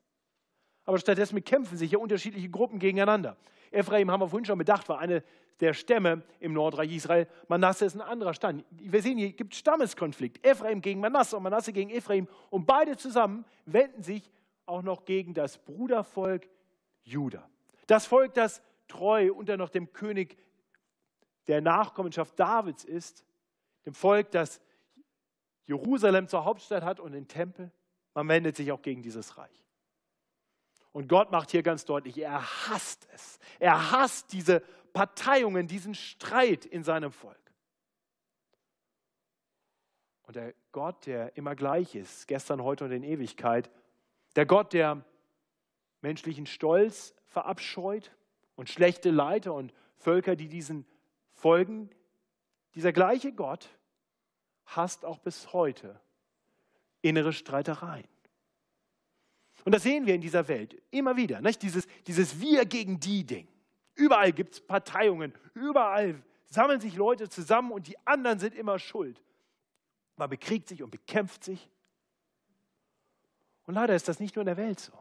Aber 0.84 0.98
stattdessen 0.98 1.36
bekämpfen 1.36 1.78
sich 1.78 1.92
ja 1.92 2.00
unterschiedliche 2.00 2.50
Gruppen 2.50 2.80
gegeneinander. 2.80 3.38
Ephraim, 3.70 4.10
haben 4.10 4.22
wir 4.22 4.28
vorhin 4.28 4.46
schon 4.46 4.58
bedacht, 4.58 4.90
war 4.90 4.98
eine 4.98 5.24
der 5.60 5.76
Stämme 5.76 6.24
im 6.40 6.54
Nordreich 6.54 6.92
Israel. 6.92 7.28
Manasse 7.48 7.86
ist 7.86 7.94
ein 7.94 8.02
anderer 8.02 8.34
Stamm. 8.34 8.64
Wir 8.72 9.04
sehen, 9.04 9.20
hier 9.20 9.34
gibt 9.34 9.54
Stammeskonflikt. 9.54 10.44
Ephraim 10.44 10.82
gegen 10.82 11.00
Manasse 11.00 11.38
und 11.38 11.44
Manasse 11.44 11.72
gegen 11.72 11.92
Ephraim. 11.92 12.28
Und 12.50 12.66
beide 12.66 12.98
zusammen 12.98 13.46
wenden 13.68 14.02
sich 14.02 14.32
auch 14.66 14.82
noch 14.82 15.06
gegen 15.06 15.36
das 15.36 15.60
Brudervolk 15.60 16.48
Juda. 17.04 17.50
Das 17.88 18.06
Volk, 18.06 18.34
das 18.34 18.62
treu 18.88 19.34
unter 19.34 19.58
noch 19.58 19.70
dem 19.70 19.92
König 19.94 20.38
der 21.48 21.62
Nachkommenschaft 21.62 22.40
Davids 22.40 22.84
ist, 22.84 23.26
dem 23.86 23.94
Volk, 23.94 24.32
das 24.32 24.62
Jerusalem 25.66 26.28
zur 26.28 26.46
Hauptstadt 26.46 26.84
hat 26.84 27.00
und 27.00 27.14
den 27.14 27.28
Tempel. 27.28 27.72
Man 28.14 28.28
wendet 28.28 28.58
sich 28.58 28.72
auch 28.72 28.82
gegen 28.82 29.02
dieses 29.02 29.38
Reich. 29.38 29.66
Und 30.92 31.08
Gott 31.08 31.32
macht 31.32 31.52
hier 31.52 31.64
ganz 31.64 31.86
deutlich, 31.86 32.18
er 32.18 32.42
hasst 32.68 33.08
es. 33.14 33.40
Er 33.60 33.92
hasst 33.92 34.34
diese 34.34 34.62
Parteiungen, 34.94 35.68
diesen 35.68 35.96
Streit 35.96 36.66
in 36.66 36.84
seinem 36.84 37.12
Volk. 37.12 37.38
Und 40.24 40.36
der 40.36 40.54
Gott, 40.72 41.06
der 41.06 41.36
immer 41.38 41.56
gleich 41.56 41.96
ist, 41.96 42.28
gestern, 42.28 42.64
heute 42.64 42.86
und 42.86 42.92
in 42.92 43.04
Ewigkeit, 43.04 43.70
der 44.36 44.46
Gott, 44.46 44.74
der 44.74 45.04
menschlichen 46.02 46.46
Stolz 46.46 47.14
verabscheut 47.28 48.12
und 48.56 48.70
schlechte 48.70 49.12
Leiter 49.12 49.54
und 49.54 49.74
Völker, 49.98 50.36
die 50.36 50.48
diesen 50.48 50.86
folgen, 51.34 51.90
dieser 52.76 52.94
gleiche 52.94 53.34
Gott 53.34 53.70
hasst 54.66 55.06
auch 55.06 55.20
bis 55.20 55.54
heute 55.54 56.00
innere 57.02 57.34
Streitereien. 57.34 58.08
Und 59.66 59.74
das 59.74 59.84
sehen 59.84 60.06
wir 60.06 60.16
in 60.16 60.22
dieser 60.22 60.48
Welt 60.48 60.82
immer 60.90 61.18
wieder, 61.18 61.42
nicht? 61.42 61.62
Dieses, 61.62 61.88
dieses 62.08 62.40
Wir 62.40 62.66
gegen 62.66 63.00
die 63.00 63.26
Ding. 63.26 63.48
Überall 63.94 64.32
gibt 64.32 64.56
es 64.56 64.62
Parteiungen, 64.62 65.34
überall 65.54 66.24
sammeln 66.46 66.82
sich 66.82 66.96
Leute 66.96 67.30
zusammen 67.30 67.72
und 67.72 67.88
die 67.88 67.98
anderen 68.06 68.40
sind 68.40 68.56
immer 68.56 68.80
schuld. 68.80 69.22
Man 70.18 70.30
bekriegt 70.30 70.68
sich 70.68 70.82
und 70.82 70.90
bekämpft 70.90 71.44
sich. 71.44 71.70
Und 73.66 73.76
leider 73.76 73.96
ist 73.96 74.08
das 74.08 74.20
nicht 74.20 74.36
nur 74.36 74.42
in 74.42 74.48
der 74.48 74.58
Welt 74.58 74.80
so. 74.80 74.94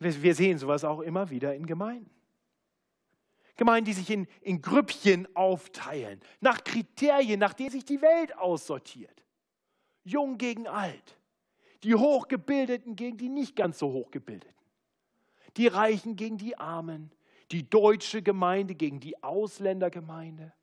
Wir 0.00 0.34
sehen 0.34 0.58
sowas 0.58 0.82
auch 0.82 1.00
immer 1.00 1.28
wieder 1.28 1.54
in 1.54 1.66
Gemeinden. 1.66 2.10
Gemeinden, 3.56 3.84
die 3.84 3.92
sich 3.92 4.08
in, 4.08 4.26
in 4.40 4.62
Grüppchen 4.62 5.28
aufteilen, 5.36 6.20
nach 6.40 6.64
Kriterien, 6.64 7.38
nach 7.38 7.52
denen 7.52 7.70
sich 7.70 7.84
die 7.84 8.00
Welt 8.00 8.36
aussortiert. 8.38 9.22
Jung 10.02 10.38
gegen 10.38 10.66
alt. 10.66 11.18
Die 11.82 11.94
Hochgebildeten 11.94 12.96
gegen 12.96 13.18
die 13.18 13.28
nicht 13.28 13.54
ganz 13.56 13.78
so 13.78 13.92
Hochgebildeten. 13.92 14.56
Die 15.58 15.66
Reichen 15.66 16.16
gegen 16.16 16.38
die 16.38 16.56
Armen. 16.56 17.12
Die 17.52 17.68
deutsche 17.68 18.22
Gemeinde 18.22 18.74
gegen 18.74 19.00
die 19.00 19.22
Ausländergemeinde. 19.22 20.54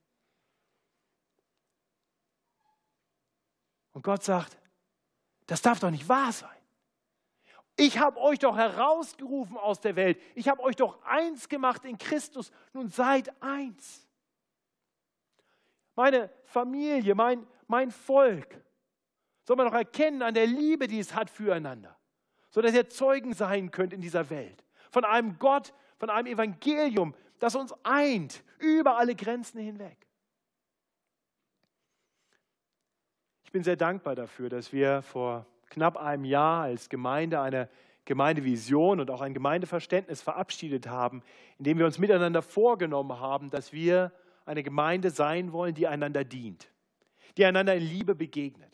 Und 3.92 4.02
Gott 4.04 4.24
sagt, 4.24 4.58
das 5.46 5.62
darf 5.62 5.80
doch 5.80 5.92
nicht 5.92 6.10
wahr 6.10 6.32
sein. 6.32 6.57
Ich 7.80 8.00
habe 8.00 8.20
euch 8.20 8.40
doch 8.40 8.58
herausgerufen 8.58 9.56
aus 9.56 9.80
der 9.80 9.96
Welt. 9.96 10.20
Ich 10.34 10.50
habe 10.50 10.64
euch 10.64 10.76
doch 10.76 11.02
eins 11.04 11.48
gemacht 11.48 11.86
in 11.86 12.00
Christus. 12.00 12.52
Nun 12.74 12.90
seid 12.90 13.32
eins. 13.42 14.08
Meine 15.96 16.32
Familie, 16.46 17.14
mein, 17.14 17.46
mein 17.68 17.92
Volk 17.92 18.60
soll 19.44 19.56
man 19.56 19.68
doch 19.68 19.76
erkennen 19.76 20.24
an 20.24 20.34
der 20.34 20.48
Liebe, 20.48 20.88
die 20.88 21.00
es 21.00 21.14
hat 21.14 21.30
füreinander, 21.30 21.96
sodass 22.50 22.74
ihr 22.74 22.90
Zeugen 22.90 23.34
sein 23.34 23.70
könnt 23.70 23.94
in 23.94 24.02
dieser 24.02 24.30
Welt. 24.32 24.66
Von 24.90 25.06
einem 25.06 25.38
Gott, 25.38 25.72
von 25.98 26.10
einem 26.10 26.28
Evangelium, 26.28 27.14
das 27.38 27.56
uns 27.56 27.74
eint, 27.84 28.44
über 28.58 28.98
alle 28.98 29.14
Grenzen 29.14 29.60
hinweg. 29.60 29.98
Ich 33.44 33.52
bin 33.52 33.64
sehr 33.64 33.78
dankbar 33.78 34.16
dafür, 34.16 34.50
dass 34.50 34.74
wir 34.74 35.04
vor 35.04 35.46
knapp 35.70 35.98
einem 35.98 36.26
Jahr 36.26 36.64
als 36.64 36.90
Gemeinde 36.90 37.42
eine 37.42 37.70
Gemeindevision 38.06 39.00
und 39.00 39.12
auch 39.12 39.22
ein 39.22 39.34
Gemeindeverständnis 39.34 40.22
verabschiedet 40.22 40.88
haben, 40.88 41.22
indem 41.58 41.78
wir 41.78 41.86
uns 41.86 42.00
miteinander 42.00 42.42
vorgenommen 42.42 43.20
haben, 43.20 43.50
dass 43.50 43.74
wir 43.74 44.14
eine 44.46 44.64
Gemeinde 44.64 45.12
sein 45.12 45.52
wollen, 45.52 45.76
die 45.76 45.88
einander 45.88 46.24
dient, 46.24 46.70
die 47.36 47.46
einander 47.46 47.76
in 47.76 47.84
Liebe 47.84 48.16
begegnet. 48.16 48.72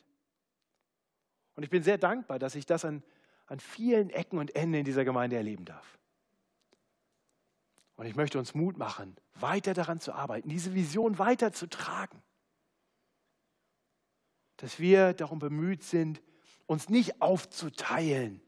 Und 1.56 1.64
ich 1.64 1.70
bin 1.70 1.84
sehr 1.84 1.98
dankbar, 1.98 2.40
dass 2.40 2.56
ich 2.56 2.66
das 2.66 2.86
an, 2.86 3.04
an 3.48 3.60
vielen 3.60 4.12
Ecken 4.12 4.38
und 4.38 4.56
Enden 4.56 4.76
in 4.76 4.86
dieser 4.86 5.04
Gemeinde 5.04 5.36
erleben 5.36 5.66
darf. 5.66 5.98
Und 7.96 8.06
ich 8.06 8.16
möchte 8.16 8.40
uns 8.40 8.54
Mut 8.54 8.78
machen, 8.78 9.16
weiter 9.36 9.74
daran 9.74 10.00
zu 10.00 10.14
arbeiten, 10.14 10.50
diese 10.50 10.74
Vision 10.74 11.20
weiterzutragen. 11.20 12.22
Dass 14.58 14.80
wir 14.80 15.14
darum 15.14 15.40
bemüht 15.40 15.84
sind, 15.84 16.22
uns 16.66 16.90
nicht 16.90 17.22
aufzuteilen, 17.22 18.42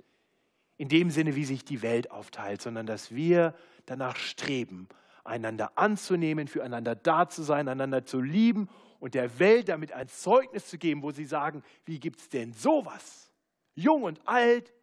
in 0.77 0.89
dem 0.89 1.09
Sinne, 1.09 1.35
wie 1.35 1.45
sich 1.45 1.63
die 1.63 1.81
Welt 1.81 2.11
aufteilt, 2.11 2.61
sondern 2.61 2.85
dass 2.85 3.13
wir 3.13 3.55
danach 3.85 4.17
streben, 4.17 4.89
einander 5.23 5.77
anzunehmen, 5.77 6.47
füreinander 6.47 6.95
da 6.95 7.29
zu 7.29 7.43
sein, 7.43 7.67
einander 7.67 8.05
zu 8.05 8.21
lieben 8.21 8.69
und 8.99 9.13
der 9.13 9.39
Welt 9.39 9.69
damit 9.69 9.91
ein 9.91 10.07
Zeugnis 10.07 10.67
zu 10.67 10.77
geben, 10.77 11.01
wo 11.01 11.11
sie 11.11 11.25
sagen, 11.25 11.63
wie 11.85 11.99
gibt 11.99 12.19
es 12.19 12.29
denn 12.29 12.53
sowas? 12.53 13.31
Jung 13.73 14.03
und 14.03 14.27
alt, 14.27 14.73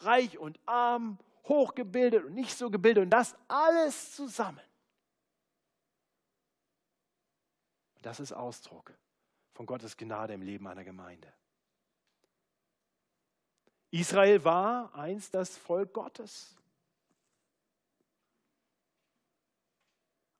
reich 0.00 0.38
und 0.38 0.58
arm, 0.66 1.18
hochgebildet 1.44 2.24
und 2.24 2.34
nicht 2.34 2.56
so 2.56 2.70
gebildet 2.70 3.04
und 3.04 3.10
das 3.10 3.34
alles 3.48 4.14
zusammen. 4.14 4.60
das 8.08 8.20
ist 8.20 8.32
Ausdruck 8.32 8.94
von 9.52 9.66
Gottes 9.66 9.96
Gnade 9.96 10.32
im 10.32 10.40
Leben 10.40 10.66
einer 10.66 10.82
Gemeinde. 10.82 11.30
Israel 13.90 14.44
war 14.44 14.94
einst 14.94 15.34
das 15.34 15.56
Volk 15.56 15.92
Gottes. 15.92 16.54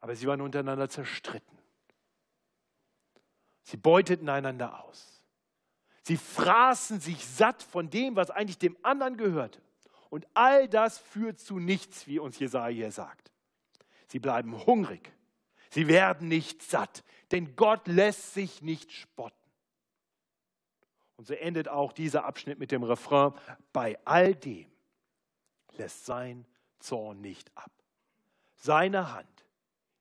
Aber 0.01 0.15
sie 0.15 0.27
waren 0.27 0.41
untereinander 0.41 0.89
zerstritten. 0.89 1.59
Sie 3.65 3.77
beuteten 3.77 4.29
einander 4.29 4.85
aus. 4.85 5.23
Sie 6.03 6.17
fraßen 6.17 7.01
sich 7.01 7.27
satt 7.27 7.63
von 7.63 7.91
dem, 7.91 8.17
was 8.17 8.31
eigentlich 8.31 8.59
dem 8.59 8.77
anderen 8.83 9.17
gehörte. 9.17 9.61
Und 10.09 10.27
all 10.33 10.69
das 10.69 10.99
führt 10.99 11.39
zu 11.39 11.59
nichts, 11.59 12.07
wie 12.07 12.19
uns 12.19 12.39
Jesaja 12.39 12.75
hier 12.75 12.93
sagt. 12.93 13.31
Sie 14.07 14.19
bleiben 14.19 14.65
hungrig. 14.65 15.13
Sie 15.71 15.87
werden 15.87 16.29
nicht 16.29 16.63
satt, 16.63 17.05
denn 17.31 17.57
Gott 17.57 17.87
lässt 17.89 18.33
sich 18.33 18.63
nicht 18.63 18.91
spotten. 18.91 19.38
Und 21.19 21.27
so 21.27 21.35
endet 21.35 21.69
auch 21.69 21.93
dieser 21.93 22.25
Abschnitt 22.25 22.61
mit 22.61 22.71
dem 22.71 22.85
Refrain, 22.85 23.33
bei 23.73 23.99
all 24.05 24.37
dem 24.37 24.71
lässt 25.77 26.07
sein 26.07 26.47
Zorn 26.79 27.21
nicht 27.21 27.51
ab. 27.57 27.73
Seine 28.55 29.13
Hand 29.13 29.45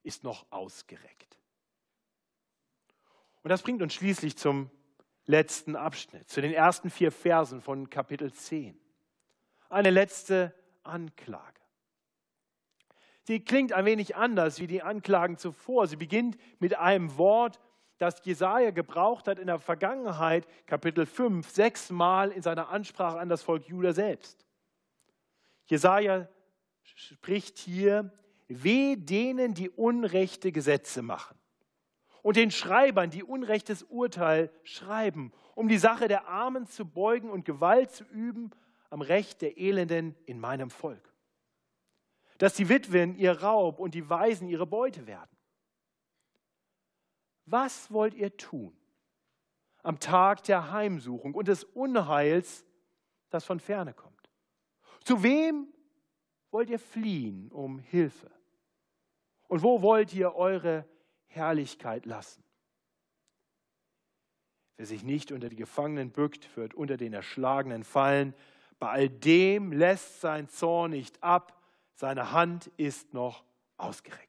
ist 0.03 0.23
noch 0.23 0.45
ausgereckt. 0.51 1.39
Und 3.41 3.49
das 3.49 3.63
bringt 3.63 3.81
uns 3.81 3.95
schließlich 3.95 4.37
zum 4.37 4.69
letzten 5.25 5.75
Abschnitt, 5.75 6.29
zu 6.29 6.39
den 6.39 6.53
ersten 6.53 6.91
vier 6.91 7.11
Versen 7.11 7.61
von 7.61 7.89
Kapitel 7.89 8.31
10. 8.31 8.79
Eine 9.69 9.89
letzte 9.89 10.53
Anklage. 10.83 11.61
Sie 13.23 13.39
klingt 13.39 13.73
ein 13.73 13.85
wenig 13.85 14.15
anders 14.15 14.59
wie 14.59 14.67
die 14.67 14.83
Anklagen 14.83 15.37
zuvor. 15.37 15.87
Sie 15.87 15.95
beginnt 15.95 16.37
mit 16.59 16.77
einem 16.77 17.17
Wort, 17.17 17.59
das 17.97 18.23
Jesaja 18.23 18.71
gebraucht 18.71 19.27
hat 19.27 19.39
in 19.39 19.47
der 19.47 19.59
Vergangenheit, 19.59 20.47
Kapitel 20.65 21.05
5, 21.05 21.49
sechsmal 21.49 22.31
in 22.31 22.41
seiner 22.41 22.69
Ansprache 22.69 23.19
an 23.19 23.29
das 23.29 23.43
Volk 23.43 23.67
Juda 23.67 23.93
selbst. 23.93 24.45
Jesaja 25.65 26.27
spricht 26.83 27.57
hier, 27.57 28.11
weh 28.47 28.95
denen, 28.95 29.53
die 29.53 29.69
unrechte 29.69 30.51
Gesetze 30.51 31.01
machen 31.01 31.37
und 32.27 32.35
den 32.35 32.51
Schreibern, 32.51 33.09
die 33.09 33.23
unrechtes 33.23 33.83
Urteil 33.83 34.51
schreiben, 34.63 35.31
um 35.55 35.69
die 35.69 35.77
Sache 35.77 36.09
der 36.09 36.27
Armen 36.27 36.67
zu 36.67 36.83
beugen 36.83 37.29
und 37.29 37.45
Gewalt 37.45 37.91
zu 37.91 38.03
üben 38.03 38.51
am 38.89 38.99
Recht 38.99 39.41
der 39.41 39.57
Elenden 39.57 40.13
in 40.25 40.37
meinem 40.37 40.69
Volk. 40.69 41.13
Dass 42.37 42.53
die 42.53 42.67
Witwen 42.67 43.15
ihr 43.15 43.41
Raub 43.41 43.79
und 43.79 43.95
die 43.95 44.09
Waisen 44.09 44.49
ihre 44.49 44.67
Beute 44.67 45.07
werden. 45.07 45.36
Was 47.47 47.91
wollt 47.91 48.13
ihr 48.13 48.35
tun 48.35 48.75
am 49.81 49.99
Tag 49.99 50.43
der 50.43 50.71
Heimsuchung 50.71 51.33
und 51.33 51.47
des 51.47 51.63
Unheils, 51.63 52.65
das 53.29 53.45
von 53.45 53.61
ferne 53.61 53.93
kommt? 53.93 54.29
Zu 55.03 55.23
wem 55.23 55.73
wollt 56.51 56.69
ihr 56.69 56.79
fliehen 56.79 57.49
um 57.51 57.79
Hilfe? 57.79 58.29
Und 59.47 59.63
wo 59.63 59.81
wollt 59.81 60.13
ihr 60.13 60.35
eure 60.35 60.85
Herrlichkeit 61.27 62.05
lassen? 62.05 62.43
Wer 64.75 64.85
sich 64.85 65.03
nicht 65.03 65.31
unter 65.31 65.47
die 65.47 65.55
Gefangenen 65.55 66.11
bückt, 66.11 66.55
wird 66.57 66.73
unter 66.73 66.97
den 66.97 67.13
Erschlagenen 67.13 67.85
fallen. 67.85 68.35
Bei 68.77 68.89
all 68.89 69.09
dem 69.09 69.71
lässt 69.71 70.19
sein 70.19 70.49
Zorn 70.49 70.91
nicht 70.91 71.23
ab, 71.23 71.59
seine 71.93 72.33
Hand 72.33 72.67
ist 72.75 73.13
noch 73.13 73.45
ausgereckt. 73.77 74.26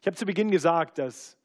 Ich 0.00 0.06
habe 0.06 0.16
zu 0.16 0.26
Beginn 0.26 0.50
gesagt, 0.50 0.98
dass 0.98 1.36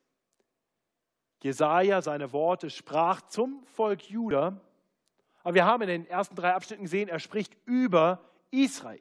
Jesaja 1.41 2.01
seine 2.01 2.31
Worte 2.31 2.69
sprach 2.69 3.21
zum 3.23 3.63
Volk 3.65 4.09
Juda, 4.09 4.61
aber 5.43 5.55
wir 5.55 5.65
haben 5.65 5.81
in 5.81 5.89
den 5.89 6.07
ersten 6.07 6.35
drei 6.35 6.53
Abschnitten 6.53 6.83
gesehen, 6.83 7.09
er 7.09 7.19
spricht 7.19 7.55
über 7.65 8.21
Israel. 8.51 8.99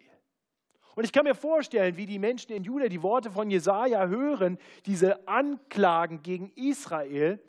Und 0.94 1.04
ich 1.04 1.12
kann 1.12 1.24
mir 1.24 1.34
vorstellen, 1.34 1.96
wie 1.96 2.06
die 2.06 2.18
Menschen 2.18 2.52
in 2.52 2.64
Juda 2.64 2.88
die 2.88 3.02
Worte 3.02 3.30
von 3.30 3.50
Jesaja 3.50 4.08
hören, 4.08 4.58
diese 4.84 5.26
Anklagen 5.26 6.22
gegen 6.22 6.50
Israel, 6.54 7.40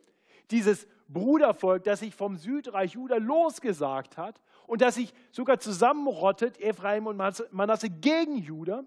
dieses 0.50 0.86
Brudervolk, 1.08 1.84
das 1.84 2.00
sich 2.00 2.14
vom 2.14 2.36
Südreich 2.36 2.92
Juda 2.92 3.16
losgesagt 3.16 4.16
hat 4.16 4.40
und 4.66 4.80
das 4.80 4.94
sich 4.94 5.12
sogar 5.32 5.58
zusammenrottet, 5.58 6.58
Ephraim 6.60 7.06
und 7.06 7.16
Manasse 7.50 7.90
gegen 7.90 8.38
Juda. 8.38 8.84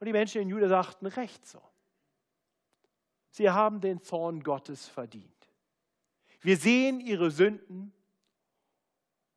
Und 0.00 0.06
die 0.06 0.12
Menschen 0.12 0.42
in 0.42 0.48
Juda 0.48 0.68
sagten, 0.68 1.06
recht 1.06 1.46
so. 1.46 1.62
Sie 3.34 3.50
haben 3.50 3.80
den 3.80 4.00
Zorn 4.00 4.44
Gottes 4.44 4.86
verdient. 4.86 5.50
Wir 6.40 6.56
sehen 6.56 7.00
ihre 7.00 7.32
Sünden 7.32 7.92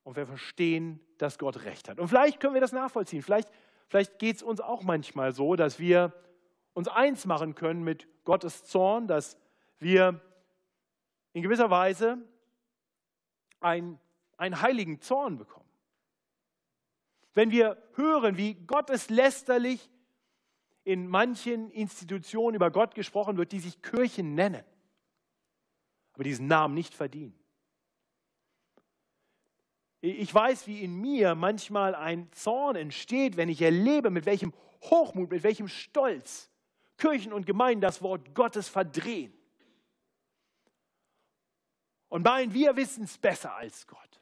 und 0.03 0.15
wir 0.15 0.27
verstehen, 0.27 0.99
dass 1.17 1.39
Gott 1.39 1.63
recht 1.65 1.89
hat. 1.89 1.99
Und 1.99 2.07
vielleicht 2.07 2.39
können 2.39 2.53
wir 2.53 2.61
das 2.61 2.73
nachvollziehen. 2.73 3.23
Vielleicht, 3.23 3.49
vielleicht 3.87 4.19
geht 4.19 4.35
es 4.35 4.43
uns 4.43 4.61
auch 4.61 4.83
manchmal 4.83 5.33
so, 5.33 5.55
dass 5.55 5.79
wir 5.79 6.13
uns 6.73 6.87
eins 6.89 7.25
machen 7.25 7.55
können 7.55 7.83
mit 7.83 8.07
Gottes 8.23 8.65
Zorn, 8.65 9.07
dass 9.07 9.35
wir 9.79 10.21
in 11.33 11.41
gewisser 11.41 11.71
Weise 11.71 12.19
ein, 13.61 13.99
einen 14.37 14.61
heiligen 14.61 15.01
Zorn 15.01 15.39
bekommen. 15.39 15.71
Wenn 17.33 17.49
wir 17.49 17.81
hören, 17.95 18.37
wie 18.37 18.53
gotteslästerlich 18.53 19.89
in 20.87 21.05
manchen 21.05 21.69
Institutionen 21.71 22.55
über 22.55 22.71
Gott 22.71 22.95
gesprochen 22.95 23.35
wird, 23.35 23.51
die 23.51 23.59
sich 23.59 23.81
Kirchen 23.81 24.35
nennen, 24.35 24.63
aber 26.13 26.23
diesen 26.23 26.47
Namen 26.47 26.75
nicht 26.75 26.93
verdienen. 26.93 27.37
Ich 29.99 30.33
weiß, 30.33 30.65
wie 30.65 30.81
in 30.81 30.95
mir 31.01 31.35
manchmal 31.35 31.93
ein 31.93 32.31
Zorn 32.31 32.77
entsteht, 32.77 33.35
wenn 33.35 33.49
ich 33.49 33.61
erlebe, 33.61 34.09
mit 34.09 34.25
welchem 34.25 34.53
Hochmut, 34.83 35.29
mit 35.29 35.43
welchem 35.43 35.67
Stolz 35.67 36.49
Kirchen 36.95 37.33
und 37.33 37.45
Gemeinden 37.45 37.81
das 37.81 38.01
Wort 38.01 38.33
Gottes 38.33 38.69
verdrehen 38.69 39.33
und 42.07 42.23
meinen, 42.23 42.53
wir 42.53 42.77
wissen 42.77 43.03
es 43.03 43.17
besser 43.17 43.53
als 43.53 43.85
Gott. 43.87 44.16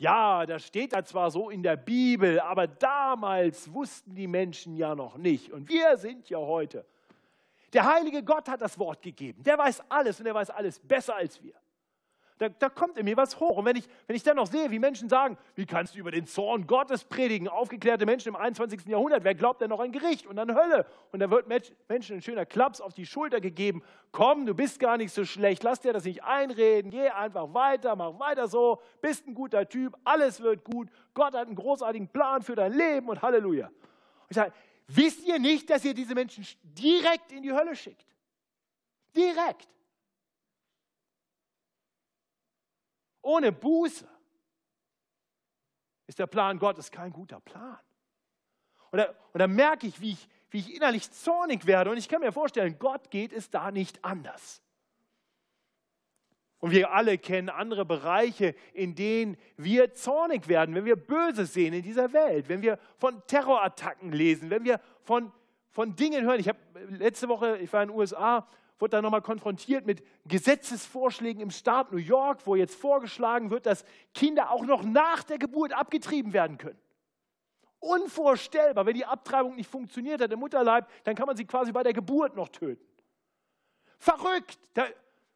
Ja, 0.00 0.46
das 0.46 0.66
steht 0.66 0.94
da 0.94 1.04
zwar 1.04 1.30
so 1.30 1.50
in 1.50 1.62
der 1.62 1.76
Bibel, 1.76 2.40
aber 2.40 2.66
damals 2.66 3.70
wussten 3.70 4.14
die 4.14 4.26
Menschen 4.26 4.74
ja 4.74 4.94
noch 4.94 5.18
nicht. 5.18 5.52
Und 5.52 5.68
wir 5.68 5.98
sind 5.98 6.30
ja 6.30 6.38
heute. 6.38 6.86
Der 7.74 7.84
heilige 7.84 8.22
Gott 8.22 8.48
hat 8.48 8.62
das 8.62 8.78
Wort 8.78 9.02
gegeben. 9.02 9.42
Der 9.42 9.58
weiß 9.58 9.82
alles 9.90 10.18
und 10.18 10.24
der 10.24 10.34
weiß 10.34 10.48
alles 10.48 10.78
besser 10.78 11.16
als 11.16 11.42
wir. 11.42 11.52
Da, 12.40 12.48
da, 12.48 12.70
kommt 12.70 12.96
in 12.96 13.04
mir 13.04 13.18
was 13.18 13.38
hoch. 13.38 13.58
Und 13.58 13.66
wenn 13.66 13.76
ich, 13.76 13.86
wenn 14.06 14.16
ich 14.16 14.22
dann 14.22 14.36
noch 14.36 14.46
sehe, 14.46 14.70
wie 14.70 14.78
Menschen 14.78 15.10
sagen, 15.10 15.36
wie 15.56 15.66
kannst 15.66 15.94
du 15.94 15.98
über 15.98 16.10
den 16.10 16.24
Zorn 16.24 16.66
Gottes 16.66 17.04
predigen? 17.04 17.48
Aufgeklärte 17.48 18.06
Menschen 18.06 18.30
im 18.30 18.36
21. 18.36 18.86
Jahrhundert, 18.86 19.24
wer 19.24 19.34
glaubt 19.34 19.60
denn 19.60 19.68
noch 19.68 19.78
an 19.78 19.92
Gericht 19.92 20.26
und 20.26 20.38
an 20.38 20.54
Hölle? 20.54 20.86
Und 21.12 21.20
da 21.20 21.30
wird 21.30 21.48
Menschen 21.48 22.16
ein 22.16 22.22
schöner 22.22 22.46
Klaps 22.46 22.80
auf 22.80 22.94
die 22.94 23.04
Schulter 23.04 23.42
gegeben. 23.42 23.82
Komm, 24.10 24.46
du 24.46 24.54
bist 24.54 24.80
gar 24.80 24.96
nicht 24.96 25.12
so 25.12 25.26
schlecht, 25.26 25.62
lass 25.62 25.80
dir 25.80 25.92
das 25.92 26.04
nicht 26.04 26.24
einreden, 26.24 26.90
geh 26.90 27.10
einfach 27.10 27.52
weiter, 27.52 27.94
mach 27.94 28.18
weiter 28.18 28.48
so, 28.48 28.80
bist 29.02 29.26
ein 29.26 29.34
guter 29.34 29.68
Typ, 29.68 29.94
alles 30.04 30.40
wird 30.40 30.64
gut. 30.64 30.88
Gott 31.12 31.34
hat 31.34 31.46
einen 31.46 31.56
großartigen 31.56 32.08
Plan 32.08 32.40
für 32.40 32.54
dein 32.54 32.72
Leben 32.72 33.10
und 33.10 33.20
Halleluja. 33.20 33.66
Und 33.66 33.74
ich 34.30 34.36
sage, 34.36 34.54
wisst 34.88 35.26
ihr 35.26 35.38
nicht, 35.38 35.68
dass 35.68 35.84
ihr 35.84 35.92
diese 35.92 36.14
Menschen 36.14 36.46
direkt 36.62 37.32
in 37.32 37.42
die 37.42 37.52
Hölle 37.52 37.76
schickt? 37.76 38.06
Direkt. 39.14 39.68
Ohne 43.22 43.52
Buße 43.52 44.08
ist 46.06 46.18
der 46.18 46.26
Plan 46.26 46.58
Gottes 46.58 46.90
kein 46.90 47.12
guter 47.12 47.40
Plan. 47.40 47.78
Und 48.90 49.00
da, 49.34 49.46
merke 49.46 49.86
ich 49.86 50.00
wie, 50.00 50.12
ich, 50.12 50.28
wie 50.50 50.58
ich 50.58 50.74
innerlich 50.74 51.10
zornig 51.12 51.66
werde. 51.66 51.90
Und 51.90 51.96
ich 51.96 52.08
kann 52.08 52.20
mir 52.20 52.32
vorstellen, 52.32 52.78
Gott 52.78 53.10
geht 53.10 53.32
es 53.32 53.50
da 53.50 53.70
nicht 53.70 54.04
anders. 54.04 54.62
Und 56.58 56.72
wir 56.72 56.92
alle 56.92 57.16
kennen 57.16 57.48
andere 57.48 57.86
Bereiche, 57.86 58.54
in 58.74 58.94
denen 58.94 59.38
wir 59.56 59.94
zornig 59.94 60.46
werden, 60.48 60.74
wenn 60.74 60.84
wir 60.84 60.96
Böse 60.96 61.46
sehen 61.46 61.72
in 61.72 61.82
dieser 61.82 62.12
Welt, 62.12 62.48
wenn 62.48 62.60
wir 62.60 62.78
von 62.98 63.22
Terrorattacken 63.26 64.12
lesen, 64.12 64.50
wenn 64.50 64.64
wir 64.64 64.80
von, 65.02 65.32
von 65.70 65.96
Dingen 65.96 66.24
hören. 66.24 66.38
Ich 66.38 66.48
habe 66.48 66.58
letzte 66.90 67.28
Woche, 67.28 67.56
ich 67.58 67.72
war 67.72 67.82
in 67.82 67.88
den 67.88 67.96
USA 67.96 68.46
wurde 68.80 68.90
dann 68.90 69.02
nochmal 69.02 69.22
konfrontiert 69.22 69.86
mit 69.86 70.02
Gesetzesvorschlägen 70.26 71.42
im 71.42 71.50
Staat 71.50 71.92
New 71.92 71.98
York, 71.98 72.46
wo 72.46 72.56
jetzt 72.56 72.74
vorgeschlagen 72.74 73.50
wird, 73.50 73.66
dass 73.66 73.84
Kinder 74.14 74.50
auch 74.50 74.64
noch 74.64 74.82
nach 74.82 75.22
der 75.22 75.38
Geburt 75.38 75.72
abgetrieben 75.72 76.32
werden 76.32 76.58
können. 76.58 76.78
Unvorstellbar, 77.78 78.86
wenn 78.86 78.94
die 78.94 79.06
Abtreibung 79.06 79.56
nicht 79.56 79.70
funktioniert 79.70 80.20
hat 80.20 80.32
im 80.32 80.38
Mutterleib, 80.38 80.88
dann 81.04 81.14
kann 81.14 81.26
man 81.26 81.36
sie 81.36 81.46
quasi 81.46 81.72
bei 81.72 81.82
der 81.82 81.92
Geburt 81.92 82.36
noch 82.36 82.48
töten. 82.48 82.84
Verrückt! 83.98 84.58
Da, 84.74 84.86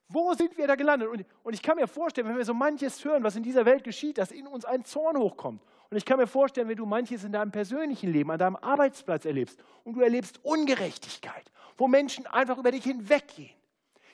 wo 0.08 0.34
sind 0.34 0.56
wir 0.56 0.66
da 0.66 0.74
gelandet? 0.74 1.08
Und, 1.08 1.24
und 1.42 1.54
ich 1.54 1.62
kann 1.62 1.76
mir 1.76 1.86
vorstellen, 1.86 2.28
wenn 2.28 2.36
wir 2.36 2.44
so 2.44 2.54
manches 2.54 3.04
hören, 3.04 3.22
was 3.24 3.36
in 3.36 3.42
dieser 3.42 3.64
Welt 3.64 3.84
geschieht, 3.84 4.18
dass 4.18 4.30
in 4.30 4.46
uns 4.46 4.64
ein 4.64 4.84
Zorn 4.84 5.16
hochkommt. 5.16 5.62
Und 5.90 5.96
ich 5.96 6.04
kann 6.04 6.18
mir 6.18 6.26
vorstellen, 6.26 6.68
wenn 6.68 6.76
du 6.76 6.86
manches 6.86 7.24
in 7.24 7.32
deinem 7.32 7.50
persönlichen 7.50 8.12
Leben, 8.12 8.30
an 8.30 8.38
deinem 8.38 8.56
Arbeitsplatz 8.56 9.24
erlebst 9.24 9.62
und 9.84 9.94
du 9.94 10.00
erlebst 10.00 10.40
Ungerechtigkeit, 10.44 11.50
wo 11.76 11.88
Menschen 11.88 12.26
einfach 12.26 12.58
über 12.58 12.70
dich 12.70 12.84
hinweggehen, 12.84 13.54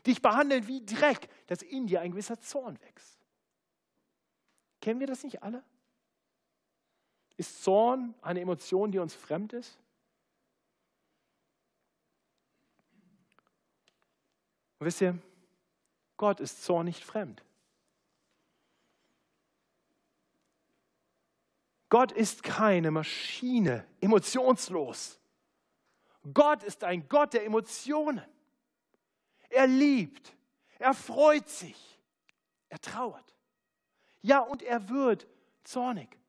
dich 0.07 0.23
behandeln 0.23 0.67
wie 0.67 0.85
Dreck, 0.85 1.29
dass 1.47 1.63
in 1.63 1.87
dir 1.87 2.01
ein 2.01 2.13
gewisser 2.13 2.41
Zorn 2.41 2.81
wächst. 2.81 3.19
Kennen 4.81 5.01
wir 5.01 5.07
das 5.07 5.23
nicht 5.23 5.43
alle? 5.43 5.63
Ist 7.37 7.63
Zorn 7.63 8.15
eine 8.23 8.41
Emotion, 8.41 8.93
die 8.93 8.99
uns 8.99 9.15
fremd 9.15 9.53
ist? 9.53 9.79
Und 14.79 14.87
wisst 14.87 15.03
ihr, 15.03 15.19
Gott 16.17 16.41
ist 16.41 16.65
Zorn 16.65 16.87
nicht 16.87 17.05
fremd. 17.05 17.45
Gott 21.91 22.13
ist 22.13 22.43
keine 22.43 22.91
Maschine, 22.91 23.87
emotionslos. 24.01 25.20
Gott 26.35 26.63
ist 26.63 26.85
ein 26.85 27.09
Gott 27.09 27.33
der 27.33 27.45
Emotionen. 27.45 28.25
Er 29.49 29.67
liebt, 29.67 30.35
er 30.79 30.95
freut 30.95 31.49
sich, 31.49 31.99
er 32.69 32.81
trauert. 32.81 33.35
Ja, 34.23 34.41
und 34.41 34.63
er 34.63 34.89
wird 34.89 35.27
zornig. 35.65 36.21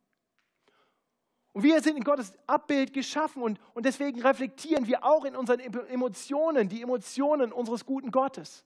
Und 1.54 1.64
wir 1.64 1.82
sind 1.82 1.98
in 1.98 2.04
Gottes 2.04 2.34
Abbild 2.48 2.94
geschaffen 2.94 3.44
und, 3.44 3.60
und 3.74 3.86
deswegen 3.86 4.22
reflektieren 4.22 4.88
wir 4.88 5.04
auch 5.04 5.26
in 5.26 5.36
unseren 5.36 5.60
Emotionen 5.60 6.70
die 6.70 6.82
Emotionen 6.82 7.52
unseres 7.52 7.86
guten 7.86 8.12
Gottes. 8.12 8.64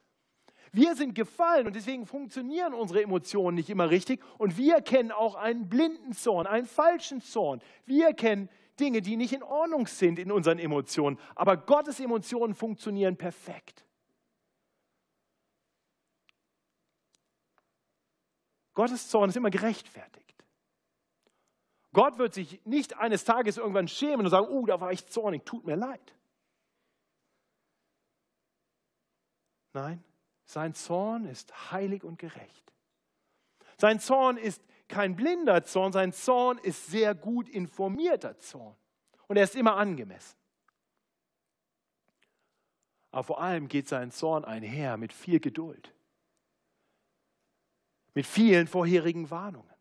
Wir 0.72 0.96
sind 0.96 1.16
gefallen 1.16 1.68
und 1.68 1.76
deswegen 1.76 2.06
funktionieren 2.06 2.74
unsere 2.74 3.02
Emotionen 3.02 3.56
nicht 3.56 3.70
immer 3.70 3.90
richtig 3.90 4.22
und 4.38 4.58
wir 4.58 4.82
kennen 4.82 5.12
auch 5.12 5.36
einen 5.36 5.70
blinden 5.70 6.14
Zorn, 6.14 6.46
einen 6.46 6.68
falschen 6.68 7.22
Zorn. 7.22 7.62
Wir 7.86 8.14
kennen 8.14 8.50
Dinge, 8.80 9.02
die 9.02 9.16
nicht 9.16 9.34
in 9.34 9.44
Ordnung 9.44 9.88
sind 9.88 10.20
in 10.20 10.32
unseren 10.32 10.60
Emotionen. 10.60 11.20
Aber 11.36 11.58
Gottes 11.58 12.00
Emotionen 12.00 12.56
funktionieren 12.56 13.18
perfekt. 13.18 13.86
Gottes 18.74 19.08
Zorn 19.10 19.30
ist 19.30 19.38
immer 19.38 19.50
gerechtfertigt. 19.50 20.46
Gott 21.94 22.18
wird 22.18 22.34
sich 22.34 22.60
nicht 22.66 22.98
eines 22.98 23.24
Tages 23.24 23.58
irgendwann 23.58 23.88
schämen 23.88 24.26
und 24.26 24.30
sagen, 24.30 24.48
oh, 24.50 24.66
da 24.66 24.82
war 24.82 24.92
ich 24.92 25.08
zornig, 25.08 25.46
tut 25.46 25.66
mir 25.66 25.78
leid. 25.78 26.14
Nein, 29.72 30.04
sein 30.44 30.74
Zorn 30.74 31.26
ist 31.26 31.72
heilig 31.72 32.04
und 32.04 32.20
gerecht. 32.20 32.74
Sein 33.78 34.00
Zorn 34.00 34.36
ist 34.38 34.62
kein 34.88 35.16
blinder 35.16 35.64
Zorn, 35.64 35.92
sein 35.92 36.14
Zorn 36.14 36.58
ist 36.60 36.88
sehr 36.88 37.16
gut 37.16 37.50
informierter 37.50 38.38
Zorn. 38.38 38.76
Und 39.28 39.38
er 39.38 39.44
ist 39.44 39.56
immer 39.56 39.78
angemessen. 39.78 40.38
Aber 43.12 43.24
vor 43.24 43.42
allem 43.42 43.68
geht 43.68 43.88
sein 43.88 44.12
Zorn 44.12 44.46
einher 44.46 44.98
mit 44.98 45.14
viel 45.14 45.40
Geduld, 45.40 45.94
mit 48.14 48.26
vielen 48.26 48.68
vorherigen 48.68 49.30
Warnungen. 49.32 49.74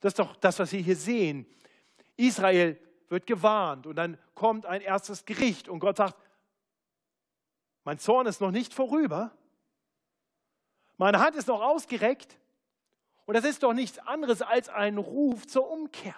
Das 0.00 0.12
ist 0.12 0.18
doch 0.18 0.36
das, 0.36 0.58
was 0.58 0.72
wir 0.72 0.80
hier 0.80 0.96
sehen. 0.96 1.46
Israel 2.16 2.80
wird 3.08 3.26
gewarnt 3.26 3.86
und 3.86 3.96
dann 3.96 4.18
kommt 4.34 4.64
ein 4.66 4.80
erstes 4.80 5.24
Gericht 5.24 5.68
und 5.68 5.80
Gott 5.80 5.96
sagt, 5.96 6.16
mein 7.84 7.98
Zorn 7.98 8.26
ist 8.26 8.40
noch 8.40 8.50
nicht 8.50 8.72
vorüber, 8.72 9.36
meine 10.96 11.20
Hand 11.20 11.36
ist 11.36 11.48
noch 11.48 11.60
ausgereckt 11.62 12.38
und 13.26 13.34
das 13.34 13.44
ist 13.44 13.62
doch 13.62 13.72
nichts 13.72 13.98
anderes 13.98 14.40
als 14.40 14.68
ein 14.68 14.98
Ruf 14.98 15.46
zur 15.46 15.68
Umkehr. 15.70 16.14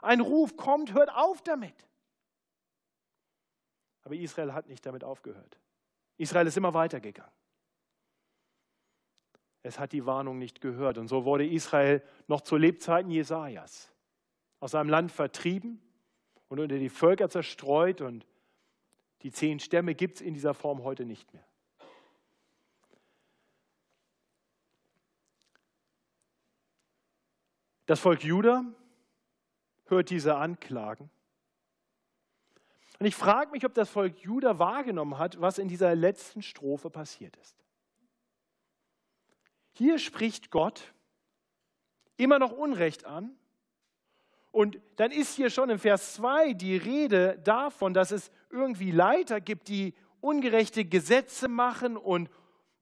Ein 0.00 0.20
Ruf 0.20 0.56
kommt, 0.56 0.94
hört 0.94 1.14
auf 1.14 1.42
damit. 1.42 1.74
Aber 4.04 4.14
Israel 4.14 4.52
hat 4.52 4.66
nicht 4.68 4.84
damit 4.86 5.04
aufgehört. 5.04 5.58
Israel 6.16 6.46
ist 6.46 6.56
immer 6.56 6.74
weitergegangen. 6.74 7.32
Es 9.62 9.78
hat 9.78 9.92
die 9.92 10.06
Warnung 10.06 10.38
nicht 10.38 10.60
gehört. 10.60 10.98
Und 10.98 11.08
so 11.08 11.24
wurde 11.24 11.46
Israel 11.46 12.02
noch 12.26 12.40
zu 12.40 12.56
Lebzeiten 12.56 13.10
Jesajas 13.10 13.92
aus 14.58 14.72
seinem 14.72 14.88
Land 14.88 15.12
vertrieben 15.12 15.80
und 16.48 16.58
unter 16.58 16.78
die 16.78 16.88
Völker 16.88 17.28
zerstreut. 17.30 18.00
Und 18.00 18.26
die 19.22 19.30
zehn 19.30 19.60
Stämme 19.60 19.94
gibt 19.94 20.16
es 20.16 20.20
in 20.20 20.34
dieser 20.34 20.54
Form 20.54 20.82
heute 20.82 21.04
nicht 21.04 21.32
mehr. 21.32 21.46
Das 27.92 28.00
Volk 28.00 28.24
Juda 28.24 28.64
hört 29.84 30.08
diese 30.08 30.36
Anklagen. 30.36 31.10
Und 32.98 33.04
ich 33.04 33.14
frage 33.14 33.50
mich, 33.50 33.66
ob 33.66 33.74
das 33.74 33.90
Volk 33.90 34.18
Juda 34.20 34.58
wahrgenommen 34.58 35.18
hat, 35.18 35.38
was 35.42 35.58
in 35.58 35.68
dieser 35.68 35.94
letzten 35.94 36.40
Strophe 36.40 36.88
passiert 36.88 37.36
ist. 37.36 37.54
Hier 39.72 39.98
spricht 39.98 40.50
Gott 40.50 40.94
immer 42.16 42.38
noch 42.38 42.52
Unrecht 42.52 43.04
an. 43.04 43.36
Und 44.52 44.80
dann 44.96 45.10
ist 45.10 45.34
hier 45.34 45.50
schon 45.50 45.68
im 45.68 45.78
Vers 45.78 46.14
2 46.14 46.54
die 46.54 46.78
Rede 46.78 47.40
davon, 47.44 47.92
dass 47.92 48.10
es 48.10 48.30
irgendwie 48.48 48.90
Leiter 48.90 49.38
gibt, 49.38 49.68
die 49.68 49.92
ungerechte 50.22 50.86
Gesetze 50.86 51.46
machen 51.46 51.98
und 51.98 52.30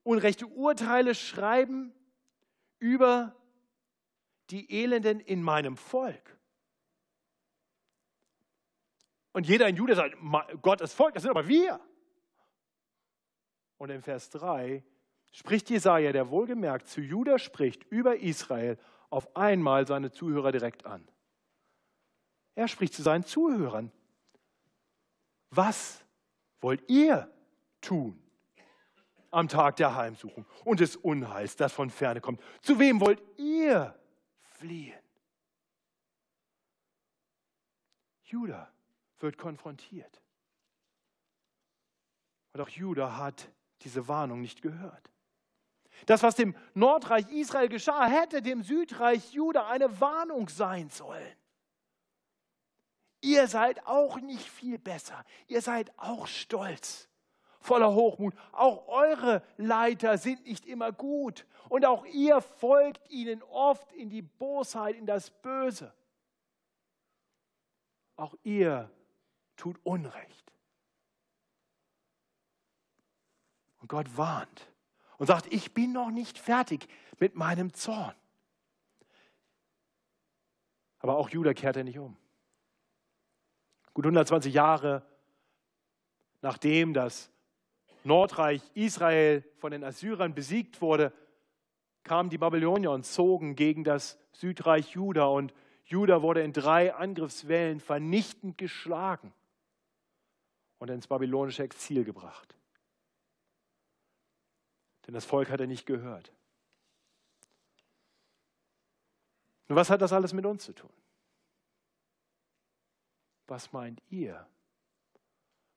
unrechte 0.05 0.47
Urteile 0.47 1.17
schreiben 1.17 1.93
über 2.79 3.35
die 4.51 4.71
Elenden 4.83 5.21
in 5.21 5.43
meinem 5.43 5.77
Volk. 5.77 6.39
Und 9.33 9.47
jeder 9.47 9.69
in 9.69 9.77
Juda 9.77 9.95
sagt, 9.95 10.17
Gottes 10.63 10.93
Volk, 10.93 11.15
das 11.15 11.23
sind 11.23 11.31
aber 11.31 11.47
wir. 11.47 11.81
Und 13.79 13.91
im 13.91 14.03
Vers 14.03 14.31
3 14.31 14.85
spricht 15.33 15.71
Jesaja, 15.71 16.13
der 16.13 16.31
wohlgemerkt 16.31 16.89
zu 16.89 17.01
Juda 17.01 17.39
spricht, 17.39 17.85
über 17.85 18.19
Israel, 18.19 18.79
auf 19.09 19.37
einmal 19.37 19.87
seine 19.87 20.11
Zuhörer 20.11 20.53
direkt 20.53 20.87
an. 20.87 21.09
Er 22.55 22.69
spricht 22.69 22.95
zu 22.95 23.03
seinen 23.03 23.25
Zuhörern. 23.25 23.93
Was 25.51 26.05
wollt 26.61 26.89
ihr 26.89 27.33
tun 27.81 28.23
am 29.31 29.49
Tag 29.49 29.77
der 29.77 29.95
Heimsuchung 29.95 30.45
und 30.65 30.81
des 30.81 30.97
Unheils, 30.97 31.57
das 31.57 31.73
von 31.73 31.91
ferne 31.91 32.21
kommt? 32.21 32.41
Zu 32.63 32.79
wem 32.79 33.01
wollt 33.01 33.23
ihr 33.39 33.99
fliehen? 34.61 34.99
Judah 38.25 38.71
wird 39.19 39.37
konfrontiert. 39.39 40.23
Und 42.53 42.61
auch 42.61 42.69
Judah 42.69 43.17
hat 43.17 43.51
diese 43.83 44.07
Warnung 44.07 44.41
nicht 44.41 44.63
gehört. 44.63 45.11
Das, 46.07 46.23
was 46.23 46.37
dem 46.37 46.57
Nordreich 46.75 47.29
Israel 47.31 47.69
geschah, 47.69 48.07
hätte 48.07 48.41
dem 48.43 48.63
Südreich 48.63 49.33
Juda 49.33 49.69
eine 49.69 50.01
Warnung 50.01 50.49
sein 50.49 50.89
sollen. 50.91 51.37
Ihr 53.21 53.49
seid 53.49 53.87
auch 53.87 54.19
nicht 54.21 54.49
viel 54.49 54.79
besser. 54.79 55.25
Ihr 55.47 55.61
seid 55.61 55.97
auch 55.99 56.27
stolz, 56.27 57.10
voller 57.61 57.93
Hochmut. 57.93 58.35
Auch 58.53 58.89
eure 58.89 59.43
Leiter 59.57 60.19
sind 60.19 60.47
nicht 60.47 60.67
immer 60.67 60.93
gut. 60.93 61.47
Und 61.69 61.85
auch 61.87 62.05
ihr 62.07 62.41
folgt 62.41 63.09
ihnen 63.11 63.43
oft 63.45 63.93
in 63.93 64.11
die 64.11 64.23
Bosheit, 64.23 64.97
in 64.97 65.07
das 65.07 65.31
Böse. 65.31 65.93
Auch 68.17 68.35
ihr 68.43 68.91
tut 69.57 69.79
Unrecht. 69.85 70.53
Und 73.79 73.89
Gott 73.89 74.17
warnt 74.17 74.67
und 75.19 75.27
sagt, 75.27 75.53
ich 75.53 75.73
bin 75.73 75.93
noch 75.93 76.11
nicht 76.11 76.39
fertig 76.39 76.89
mit 77.19 77.35
meinem 77.35 77.73
Zorn. 77.73 78.15
Aber 80.99 81.17
auch 81.17 81.31
Judah 81.31 81.55
kehrte 81.55 81.83
nicht 81.83 81.99
um. 81.99 82.17
Gut 83.95 84.05
120 84.05 84.53
Jahre 84.53 85.07
nachdem 86.43 86.95
das 86.95 87.31
Nordreich 88.05 88.63
Israel 88.75 89.45
von 89.57 89.73
den 89.73 89.85
Assyrern 89.85 90.35
besiegt 90.35 90.81
wurde, 90.81 91.13
kamen 92.03 92.31
die 92.31 92.39
Babylonier 92.39 92.91
und 92.91 93.05
zogen 93.05 93.57
gegen 93.57 93.85
das 93.85 94.19
Südreich 94.33 94.91
Juda 94.91 95.27
und 95.27 95.53
Juda 95.85 96.23
wurde 96.23 96.43
in 96.43 96.53
drei 96.53 96.95
Angriffswellen 96.95 97.81
vernichtend 97.81 98.57
geschlagen 98.59 99.33
und 100.79 100.89
ins 100.89 101.09
babylonische 101.09 101.65
Exil 101.65 102.05
gebracht. 102.05 102.57
Denn 105.07 105.15
das 105.15 105.25
Volk 105.25 105.51
hat 105.51 105.61
er 105.61 105.67
nicht 105.67 105.87
gehört. 105.87 106.33
Und 109.69 109.77
was 109.77 109.91
hat 109.91 110.01
das 110.01 110.13
alles 110.13 110.33
mit 110.33 110.47
uns 110.47 110.65
zu 110.65 110.73
tun? 110.73 110.93
Was 113.47 113.73
meint 113.73 114.01
ihr, 114.11 114.47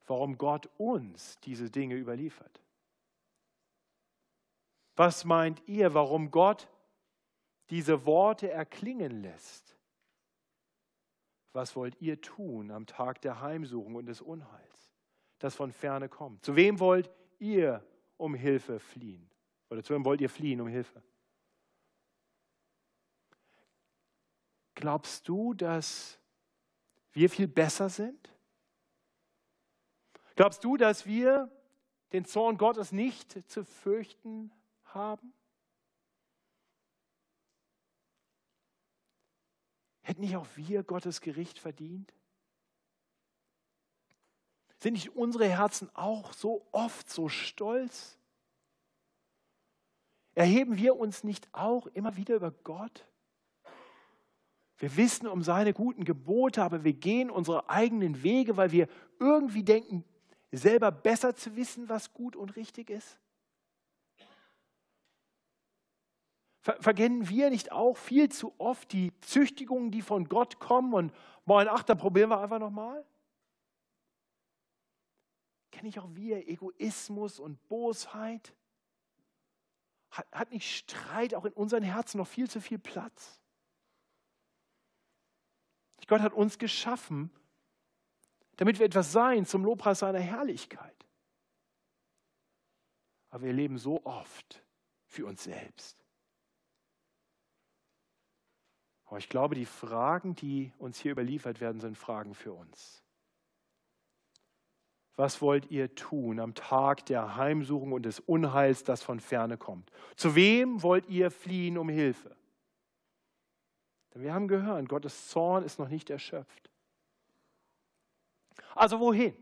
warum 0.06 0.38
Gott 0.38 0.70
uns 0.78 1.40
diese 1.42 1.70
Dinge 1.70 1.96
überliefert? 1.96 2.62
Was 4.96 5.26
meint 5.26 5.62
ihr, 5.68 5.94
warum 5.94 6.32
Gott 6.32 6.70
diese 7.70 8.06
Worte 8.06 8.52
erklingen 8.52 9.22
lässt? 9.22 9.76
Was 11.54 11.76
wollt 11.76 12.00
ihr 12.02 12.20
tun 12.20 12.72
am 12.72 12.86
Tag 12.86 13.22
der 13.22 13.42
Heimsuchung 13.42 13.96
und 13.96 14.08
des 14.08 14.22
Unheils, 14.22 14.94
das 15.40 15.56
von 15.56 15.72
ferne 15.72 16.10
kommt? 16.10 16.44
Zu 16.44 16.56
wem 16.56 16.80
wollt 16.80 17.10
ihr 17.40 17.84
um 18.18 18.36
Hilfe 18.36 18.80
fliehen? 18.80 19.30
Oder 19.70 19.84
zu 19.84 19.94
wem 19.94 20.06
wollt 20.06 20.22
ihr 20.22 20.30
fliehen 20.30 20.62
um 20.62 20.68
Hilfe? 20.68 21.02
Glaubst 24.76 25.28
du, 25.28 25.54
dass 25.54 26.20
wir 27.12 27.30
viel 27.30 27.48
besser 27.48 27.90
sind? 27.90 28.33
Glaubst 30.36 30.64
du, 30.64 30.78
dass 30.78 31.06
wir 31.06 31.52
den 32.12 32.26
Zorn 32.26 32.58
Gottes 32.58 32.92
nicht 32.92 33.50
zu 33.50 33.64
fürchten 33.64 34.52
haben? 34.86 35.34
Hätten 40.02 40.22
nicht 40.22 40.36
auch 40.36 40.48
wir 40.56 40.84
Gottes 40.84 41.22
Gericht 41.22 41.60
verdient? 41.60 42.14
Sind 44.80 44.94
nicht 44.94 45.16
unsere 45.16 45.48
Herzen 45.48 45.90
auch 45.96 46.34
so 46.34 46.68
oft 46.72 47.10
so 47.10 47.30
stolz? 47.30 48.20
Erheben 50.36 50.78
wir 50.78 50.98
uns 50.98 51.24
nicht 51.24 51.48
auch 51.54 51.88
immer 51.88 52.18
wieder 52.18 52.36
über 52.36 52.52
Gott? 52.52 53.06
Wir 54.78 54.98
wissen 54.98 55.28
um 55.28 55.42
seine 55.42 55.74
guten 55.74 56.04
Gebote, 56.04 56.62
aber 56.64 56.84
wir 56.84 56.94
gehen 56.94 57.30
unsere 57.30 57.70
eigenen 57.70 58.24
Wege, 58.24 58.58
weil 58.58 58.72
wir 58.72 58.90
irgendwie 59.20 59.64
denken, 59.64 60.04
selber 60.58 60.92
besser 60.92 61.36
zu 61.36 61.56
wissen, 61.56 61.90
was 61.90 62.14
gut 62.14 62.36
und 62.36 62.56
richtig 62.56 62.90
ist? 62.90 63.20
Verkennen 66.62 67.28
wir 67.28 67.50
nicht 67.50 67.74
auch 67.74 67.98
viel 67.98 68.30
zu 68.30 68.54
oft 68.58 68.94
die 68.94 69.12
Züchtigungen, 69.20 69.92
die 69.92 70.02
von 70.02 70.30
Gott 70.30 70.60
kommen 70.60 70.94
und 70.94 71.14
meinen, 71.46 71.68
ach, 71.68 71.84
dann 71.84 71.98
probieren 71.98 72.30
wir 72.30 72.40
einfach 72.40 72.60
nochmal? 72.60 73.06
Kenne 75.72 75.90
ich 75.90 76.00
auch 76.00 76.08
wir 76.14 76.48
Egoismus 76.48 77.40
und 77.40 77.68
Bosheit? 77.68 78.54
Hat, 80.12 80.26
hat 80.32 80.52
nicht 80.52 80.72
Streit 80.72 81.36
auch 81.36 81.44
in 81.44 81.54
unseren 81.54 81.84
Herzen 81.84 82.20
noch 82.20 82.28
viel 82.28 82.50
zu 82.50 82.62
viel 82.62 82.80
Platz? 82.80 83.42
Gott 86.14 86.22
hat 86.22 86.34
uns 86.34 86.60
geschaffen, 86.60 87.32
damit 88.58 88.80
wir 88.80 88.86
etwas 88.86 89.12
sein 89.12 89.46
zum 89.46 89.64
Lobpreis 89.64 90.00
seiner 90.00 90.20
Herrlichkeit. 90.20 90.94
Aber 93.30 93.44
wir 93.44 93.54
leben 93.54 93.78
so 93.78 94.06
oft 94.06 94.64
für 95.08 95.26
uns 95.26 95.44
selbst. 95.44 95.98
Aber 99.06 99.18
ich 99.18 99.30
glaube, 99.30 99.56
die 99.56 99.66
Fragen, 99.66 100.36
die 100.36 100.74
uns 100.78 101.00
hier 101.00 101.12
überliefert 101.12 101.62
werden, 101.62 101.80
sind 101.80 101.98
Fragen 101.98 102.34
für 102.34 102.54
uns. 102.54 103.04
Was 105.16 105.42
wollt 105.42 105.70
ihr 105.70 105.94
tun 105.94 106.40
am 106.40 106.56
Tag 106.56 107.06
der 107.06 107.36
Heimsuchung 107.36 107.92
und 107.92 108.04
des 108.04 108.20
Unheils, 108.20 108.84
das 108.84 109.04
von 109.04 109.20
ferne 109.20 109.58
kommt? 109.58 109.92
Zu 110.16 110.36
wem 110.36 110.82
wollt 110.82 111.08
ihr 111.08 111.30
fliehen 111.30 111.78
um 111.78 111.90
Hilfe? 111.90 112.36
Denn 114.14 114.24
wir 114.24 114.34
haben 114.34 114.48
gehört, 114.48 114.90
Gottes 114.90 115.28
Zorn 115.28 115.64
ist 115.64 115.78
noch 115.78 115.90
nicht 115.90 116.10
erschöpft. 116.10 116.73
Also 118.84 119.00
wohin? 119.00 119.34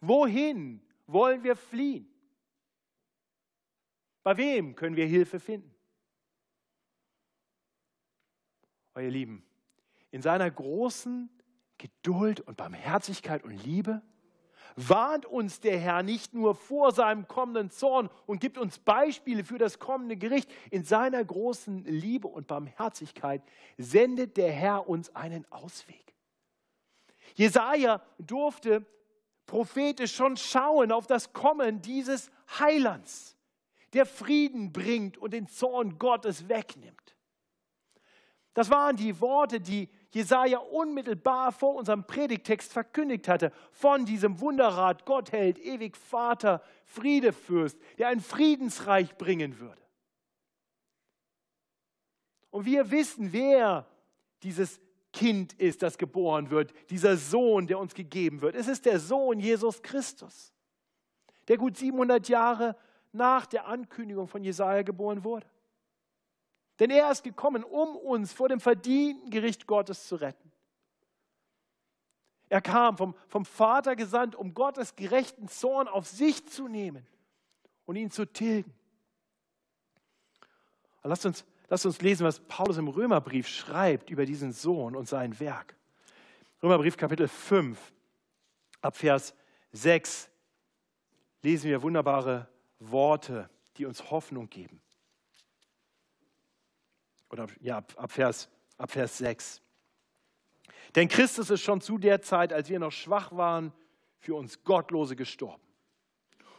Wohin 0.00 0.82
wollen 1.06 1.44
wir 1.44 1.54
fliehen? 1.54 2.12
Bei 4.24 4.36
wem 4.36 4.74
können 4.74 4.96
wir 4.96 5.06
Hilfe 5.06 5.38
finden? 5.38 5.72
Ihr 8.96 9.12
Lieben, 9.12 9.46
in 10.10 10.22
seiner 10.22 10.50
großen 10.50 11.30
Geduld 11.78 12.40
und 12.40 12.56
Barmherzigkeit 12.56 13.44
und 13.44 13.64
Liebe 13.64 14.02
warnt 14.74 15.24
uns 15.24 15.60
der 15.60 15.78
Herr 15.78 16.02
nicht 16.02 16.34
nur 16.34 16.56
vor 16.56 16.90
seinem 16.90 17.28
kommenden 17.28 17.70
Zorn 17.70 18.10
und 18.26 18.40
gibt 18.40 18.58
uns 18.58 18.80
Beispiele 18.80 19.44
für 19.44 19.58
das 19.58 19.78
kommende 19.78 20.16
Gericht. 20.16 20.50
In 20.72 20.82
seiner 20.82 21.24
großen 21.24 21.84
Liebe 21.84 22.26
und 22.26 22.48
Barmherzigkeit 22.48 23.40
sendet 23.78 24.36
der 24.36 24.50
Herr 24.50 24.88
uns 24.88 25.14
einen 25.14 25.46
Ausweg. 25.52 26.13
Jesaja 27.34 28.00
durfte 28.18 28.86
prophetisch 29.46 30.14
schon 30.14 30.36
schauen 30.36 30.92
auf 30.92 31.06
das 31.06 31.32
Kommen 31.32 31.82
dieses 31.82 32.30
Heilands, 32.58 33.36
der 33.92 34.06
Frieden 34.06 34.72
bringt 34.72 35.18
und 35.18 35.32
den 35.32 35.46
Zorn 35.48 35.98
Gottes 35.98 36.48
wegnimmt. 36.48 37.16
Das 38.54 38.70
waren 38.70 38.96
die 38.96 39.20
Worte, 39.20 39.60
die 39.60 39.88
Jesaja 40.10 40.58
unmittelbar 40.58 41.50
vor 41.50 41.74
unserem 41.74 42.06
Predigtext 42.06 42.72
verkündigt 42.72 43.26
hatte, 43.26 43.52
von 43.72 44.06
diesem 44.06 44.38
Wunderrat, 44.38 45.04
Gott 45.06 45.32
hält, 45.32 45.58
ewig 45.58 45.96
Vater, 45.96 46.62
Friedefürst, 46.84 47.76
der 47.98 48.08
ein 48.08 48.20
Friedensreich 48.20 49.16
bringen 49.16 49.58
würde. 49.58 49.82
Und 52.50 52.64
wir 52.64 52.92
wissen, 52.92 53.32
wer 53.32 53.88
dieses 54.44 54.80
Kind 55.14 55.52
ist, 55.54 55.82
das 55.82 55.96
geboren 55.96 56.50
wird, 56.50 56.74
dieser 56.90 57.16
Sohn, 57.16 57.68
der 57.68 57.78
uns 57.78 57.94
gegeben 57.94 58.40
wird. 58.40 58.56
Es 58.56 58.66
ist 58.66 58.84
der 58.84 58.98
Sohn 58.98 59.38
Jesus 59.38 59.80
Christus, 59.80 60.52
der 61.46 61.56
gut 61.56 61.76
700 61.76 62.28
Jahre 62.28 62.76
nach 63.12 63.46
der 63.46 63.68
Ankündigung 63.68 64.26
von 64.26 64.42
Jesaja 64.42 64.82
geboren 64.82 65.22
wurde. 65.22 65.46
Denn 66.80 66.90
er 66.90 67.12
ist 67.12 67.22
gekommen, 67.22 67.62
um 67.62 67.94
uns 67.94 68.32
vor 68.32 68.48
dem 68.48 68.58
verdienten 68.58 69.30
Gericht 69.30 69.68
Gottes 69.68 70.08
zu 70.08 70.16
retten. 70.16 70.50
Er 72.48 72.60
kam 72.60 72.96
vom, 72.96 73.14
vom 73.28 73.44
Vater 73.44 73.94
gesandt, 73.94 74.34
um 74.34 74.52
Gottes 74.52 74.96
gerechten 74.96 75.46
Zorn 75.46 75.86
auf 75.86 76.08
sich 76.08 76.48
zu 76.48 76.66
nehmen 76.66 77.06
und 77.86 77.94
ihn 77.94 78.10
zu 78.10 78.26
tilgen. 78.26 78.74
lasst 81.04 81.24
uns, 81.24 81.44
lasst 81.68 81.86
uns 81.86 82.00
lesen, 82.00 82.24
was 82.24 82.40
Paulus 82.40 82.76
im 82.76 82.88
Römerbrief 82.88 83.48
schreibt 83.48 84.10
über 84.10 84.26
diesen 84.26 84.52
Sohn 84.52 84.96
und 84.96 85.08
sein 85.08 85.38
Werk. 85.40 85.76
Römerbrief 86.62 86.96
Kapitel 86.96 87.28
5, 87.28 87.78
ab 88.80 88.96
Vers 88.96 89.34
6 89.72 90.30
lesen 91.42 91.70
wir 91.70 91.82
wunderbare 91.82 92.48
Worte, 92.78 93.50
die 93.76 93.86
uns 93.86 94.10
Hoffnung 94.10 94.48
geben 94.48 94.80
oder 97.34 97.48
ja, 97.60 97.78
ab, 97.78 97.92
ab, 97.96 98.12
Vers, 98.12 98.48
ab 98.78 98.90
Vers 98.92 99.18
6. 99.18 99.60
Denn 100.94 101.08
Christus 101.08 101.50
ist 101.50 101.62
schon 101.62 101.80
zu 101.80 101.98
der 101.98 102.22
Zeit, 102.22 102.52
als 102.52 102.68
wir 102.68 102.78
noch 102.78 102.92
schwach 102.92 103.32
waren, 103.32 103.72
für 104.20 104.36
uns 104.36 104.62
Gottlose 104.62 105.16
gestorben. 105.16 105.62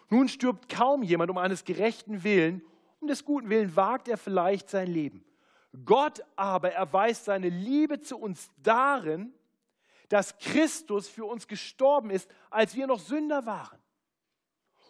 Nun 0.09 0.27
stirbt 0.27 0.69
kaum 0.69 1.01
jemand 1.01 1.31
um 1.31 1.37
eines 1.37 1.63
gerechten 1.63 2.23
Willen, 2.23 2.61
um 3.05 3.07
des 3.07 3.23
guten 3.23 3.51
Willen 3.51 3.75
wagt 3.75 4.07
er 4.07 4.17
vielleicht 4.17 4.67
sein 4.67 4.87
Leben. 4.87 5.23
Gott 5.85 6.23
aber 6.35 6.71
erweist 6.71 7.25
seine 7.25 7.49
Liebe 7.49 7.99
zu 7.99 8.17
uns 8.17 8.49
darin, 8.63 9.31
dass 10.09 10.39
Christus 10.39 11.07
für 11.07 11.25
uns 11.25 11.47
gestorben 11.47 12.09
ist, 12.09 12.27
als 12.49 12.75
wir 12.75 12.87
noch 12.87 12.99
Sünder 12.99 13.45
waren. 13.45 13.77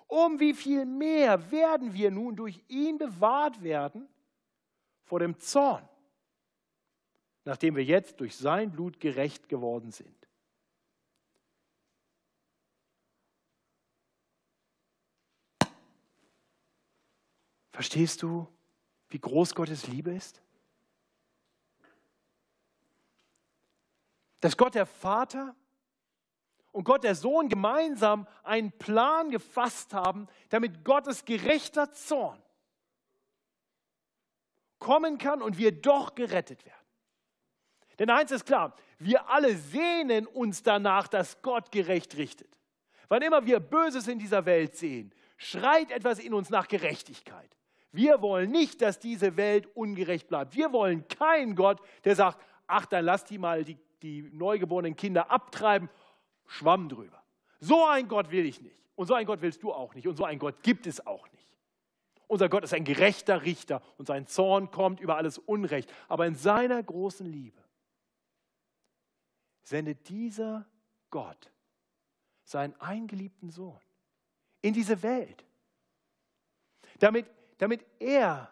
Um 0.07 0.39
wie 0.39 0.53
viel 0.53 0.85
mehr 0.85 1.51
werden 1.51 1.93
wir 1.93 2.09
nun 2.09 2.37
durch 2.37 2.63
ihn 2.69 2.97
bewahrt 2.97 3.61
werden 3.61 4.07
vor 5.03 5.19
dem 5.19 5.37
Zorn, 5.37 5.87
nachdem 7.43 7.75
wir 7.75 7.83
jetzt 7.83 8.21
durch 8.21 8.37
sein 8.37 8.71
Blut 8.71 9.01
gerecht 9.01 9.49
geworden 9.49 9.91
sind. 9.91 10.24
Verstehst 17.75 18.23
du, 18.23 18.47
wie 19.09 19.19
groß 19.19 19.53
Gottes 19.53 19.85
Liebe 19.87 20.13
ist? 20.13 20.41
Dass 24.39 24.55
Gott 24.55 24.75
der 24.75 24.85
Vater 24.85 25.53
und 26.71 26.85
Gott 26.85 27.03
der 27.03 27.15
Sohn 27.15 27.49
gemeinsam 27.49 28.29
einen 28.43 28.71
Plan 28.71 29.29
gefasst 29.29 29.93
haben, 29.93 30.29
damit 30.47 30.85
Gottes 30.85 31.25
gerechter 31.25 31.91
Zorn 31.91 32.41
kommen 34.79 35.17
kann 35.17 35.41
und 35.41 35.57
wir 35.57 35.73
doch 35.73 36.15
gerettet 36.15 36.63
werden. 36.65 36.87
Denn 37.99 38.09
eins 38.09 38.31
ist 38.31 38.45
klar, 38.45 38.73
wir 38.99 39.29
alle 39.29 39.57
sehnen 39.57 40.27
uns 40.27 40.63
danach, 40.63 41.09
dass 41.09 41.41
Gott 41.41 41.73
gerecht 41.73 42.15
richtet. 42.15 42.57
Wann 43.09 43.21
immer 43.21 43.45
wir 43.45 43.59
Böses 43.59 44.07
in 44.07 44.17
dieser 44.17 44.45
Welt 44.45 44.77
sehen, 44.77 45.13
schreit 45.35 45.91
etwas 45.91 46.19
in 46.19 46.33
uns 46.33 46.49
nach 46.49 46.69
Gerechtigkeit. 46.69 47.51
Wir 47.95 48.21
wollen 48.21 48.51
nicht, 48.51 48.81
dass 48.81 48.99
diese 48.99 49.37
Welt 49.37 49.67
ungerecht 49.75 50.27
bleibt. 50.27 50.55
Wir 50.55 50.71
wollen 50.73 51.07
keinen 51.07 51.55
Gott, 51.55 51.81
der 52.03 52.15
sagt, 52.15 52.39
ach, 52.67 52.85
dann 52.85 53.05
lass 53.05 53.25
die 53.25 53.37
mal 53.37 53.63
die, 53.63 53.77
die 54.01 54.21
neugeborenen 54.33 54.95
Kinder 54.95 55.31
abtreiben, 55.31 55.89
schwamm 56.45 56.89
drüber. 56.89 57.23
So 57.59 57.85
ein 57.85 58.07
Gott 58.07 58.31
will 58.31 58.45
ich 58.45 58.61
nicht. 58.61 58.83
Und 58.95 59.07
so 59.07 59.13
ein 59.13 59.25
Gott 59.25 59.41
willst 59.41 59.63
du 59.63 59.73
auch 59.73 59.93
nicht. 59.93 60.07
Und 60.07 60.17
so 60.17 60.25
ein 60.25 60.39
Gott 60.39 60.61
gibt 60.63 60.87
es 60.87 61.05
auch 61.05 61.29
nicht. 61.31 61.35
Unser 62.27 62.49
Gott 62.49 62.63
ist 62.63 62.73
ein 62.73 62.85
gerechter 62.85 63.43
Richter 63.43 63.81
und 63.97 64.07
sein 64.07 64.25
Zorn 64.25 64.71
kommt 64.71 64.99
über 64.99 65.17
alles 65.17 65.37
Unrecht. 65.37 65.91
Aber 66.07 66.25
in 66.25 66.35
seiner 66.35 66.81
großen 66.81 67.25
Liebe 67.25 67.61
sendet 69.63 70.09
dieser 70.09 70.65
Gott 71.09 71.51
seinen 72.43 72.79
eingeliebten 72.79 73.49
Sohn 73.49 73.79
in 74.61 74.73
diese 74.73 75.03
Welt, 75.03 75.45
damit, 76.99 77.27
damit 77.57 77.85
er 77.99 78.51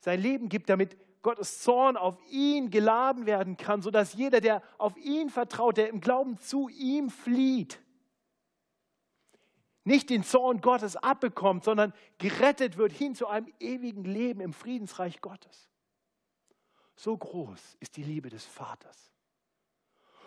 sein 0.00 0.20
Leben 0.20 0.48
gibt, 0.48 0.68
damit 0.68 0.96
Gottes 1.22 1.60
Zorn 1.60 1.96
auf 1.96 2.18
ihn 2.30 2.70
geladen 2.70 3.26
werden 3.26 3.56
kann, 3.56 3.82
sodass 3.82 4.14
jeder, 4.14 4.40
der 4.40 4.62
auf 4.78 4.96
ihn 4.96 5.28
vertraut, 5.28 5.76
der 5.76 5.88
im 5.88 6.00
Glauben 6.00 6.38
zu 6.38 6.68
ihm 6.68 7.10
flieht, 7.10 7.80
nicht 9.84 10.10
den 10.10 10.24
Zorn 10.24 10.60
Gottes 10.60 10.96
abbekommt, 10.96 11.64
sondern 11.64 11.92
gerettet 12.18 12.76
wird 12.76 12.92
hin 12.92 13.14
zu 13.14 13.26
einem 13.26 13.52
ewigen 13.60 14.04
Leben 14.04 14.40
im 14.40 14.52
Friedensreich 14.52 15.20
Gottes. 15.20 15.68
So 16.96 17.16
groß 17.16 17.76
ist 17.80 17.96
die 17.96 18.02
Liebe 18.02 18.28
des 18.28 18.44
Vaters. 18.44 19.10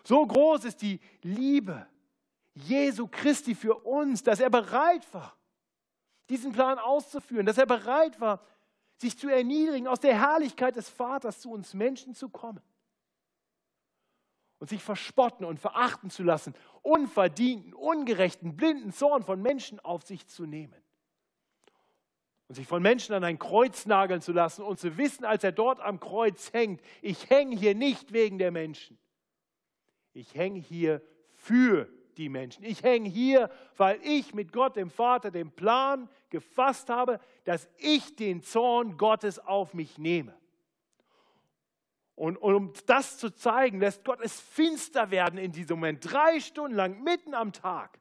So 0.04 0.26
groß 0.26 0.66
ist 0.66 0.82
die 0.82 1.00
Liebe 1.22 1.88
Jesu 2.56 3.08
Christi 3.08 3.56
für 3.56 3.76
uns, 3.76 4.24
dass 4.24 4.40
er 4.40 4.50
bereit 4.50 5.12
war, 5.14 5.38
diesen 6.30 6.52
Plan 6.52 6.80
auszuführen, 6.80 7.46
dass 7.46 7.58
er 7.58 7.66
bereit 7.66 8.20
war, 8.20 8.46
sich 8.98 9.18
zu 9.18 9.30
erniedrigen, 9.30 9.88
aus 9.88 10.00
der 10.00 10.20
Herrlichkeit 10.20 10.76
des 10.76 10.90
Vaters 10.90 11.42
zu 11.42 11.52
uns 11.52 11.74
Menschen 11.74 12.14
zu 12.14 12.30
kommen 12.30 12.62
und 14.60 14.70
sich 14.70 14.82
verspotten 14.82 15.46
und 15.46 15.60
verachten 15.60 16.10
zu 16.10 16.24
lassen, 16.24 16.54
unverdienten, 16.82 17.74
ungerechten, 17.74 18.56
blinden 18.56 18.94
Zorn 18.94 19.24
von 19.24 19.42
Menschen 19.42 19.80
auf 19.82 20.04
sich 20.04 20.28
zu 20.28 20.46
nehmen. 20.46 20.82
Und 22.48 22.56
sich 22.56 22.66
von 22.66 22.82
Menschen 22.82 23.14
an 23.14 23.24
ein 23.26 23.40
Kreuz 23.40 23.86
nageln 23.86 24.22
zu 24.22 24.32
lassen 24.32 24.62
und 24.64 24.80
zu 24.80 24.98
wissen, 24.98 25.26
als 25.26 25.44
er 25.44 25.52
dort 25.52 25.82
am 25.82 26.00
Kreuz 26.00 26.54
hängt, 26.54 26.82
ich 27.02 27.30
hänge 27.30 27.58
hier 27.58 27.76
nicht 27.76 28.14
wegen 28.14 28.38
der 28.38 28.52
Menschen. 28.52 28.98
Ich 30.14 30.34
hänge 30.36 30.60
hier 30.60 31.02
für 31.32 31.90
die 32.18 32.30
Menschen. 32.30 32.64
Ich 32.64 32.84
hänge 32.84 33.10
hier, 33.10 33.50
weil 33.78 34.00
ich 34.04 34.34
mit 34.34 34.52
Gott, 34.52 34.76
dem 34.76 34.90
Vater, 34.90 35.32
den 35.32 35.52
Plan 35.52 36.10
gefasst 36.30 36.90
habe, 36.90 37.20
dass 37.46 37.68
ich 37.78 38.16
den 38.16 38.42
Zorn 38.42 38.98
Gottes 38.98 39.40
auf 39.40 39.74
mich 39.74 39.98
nehme. 39.98 40.36
Und, 42.16 42.38
und 42.38 42.56
um 42.56 42.74
das 42.86 43.18
zu 43.18 43.32
zeigen, 43.32 43.80
lässt 43.80 44.06
Gott 44.06 44.20
es 44.22 44.40
finster 44.40 45.10
werden 45.10 45.40
in 45.40 45.52
diesem 45.52 45.78
Moment, 45.78 46.12
drei 46.12 46.40
Stunden 46.40 46.76
lang, 46.76 47.04
mitten 47.04 47.34
am 47.34 47.52
Tag. 47.52 48.00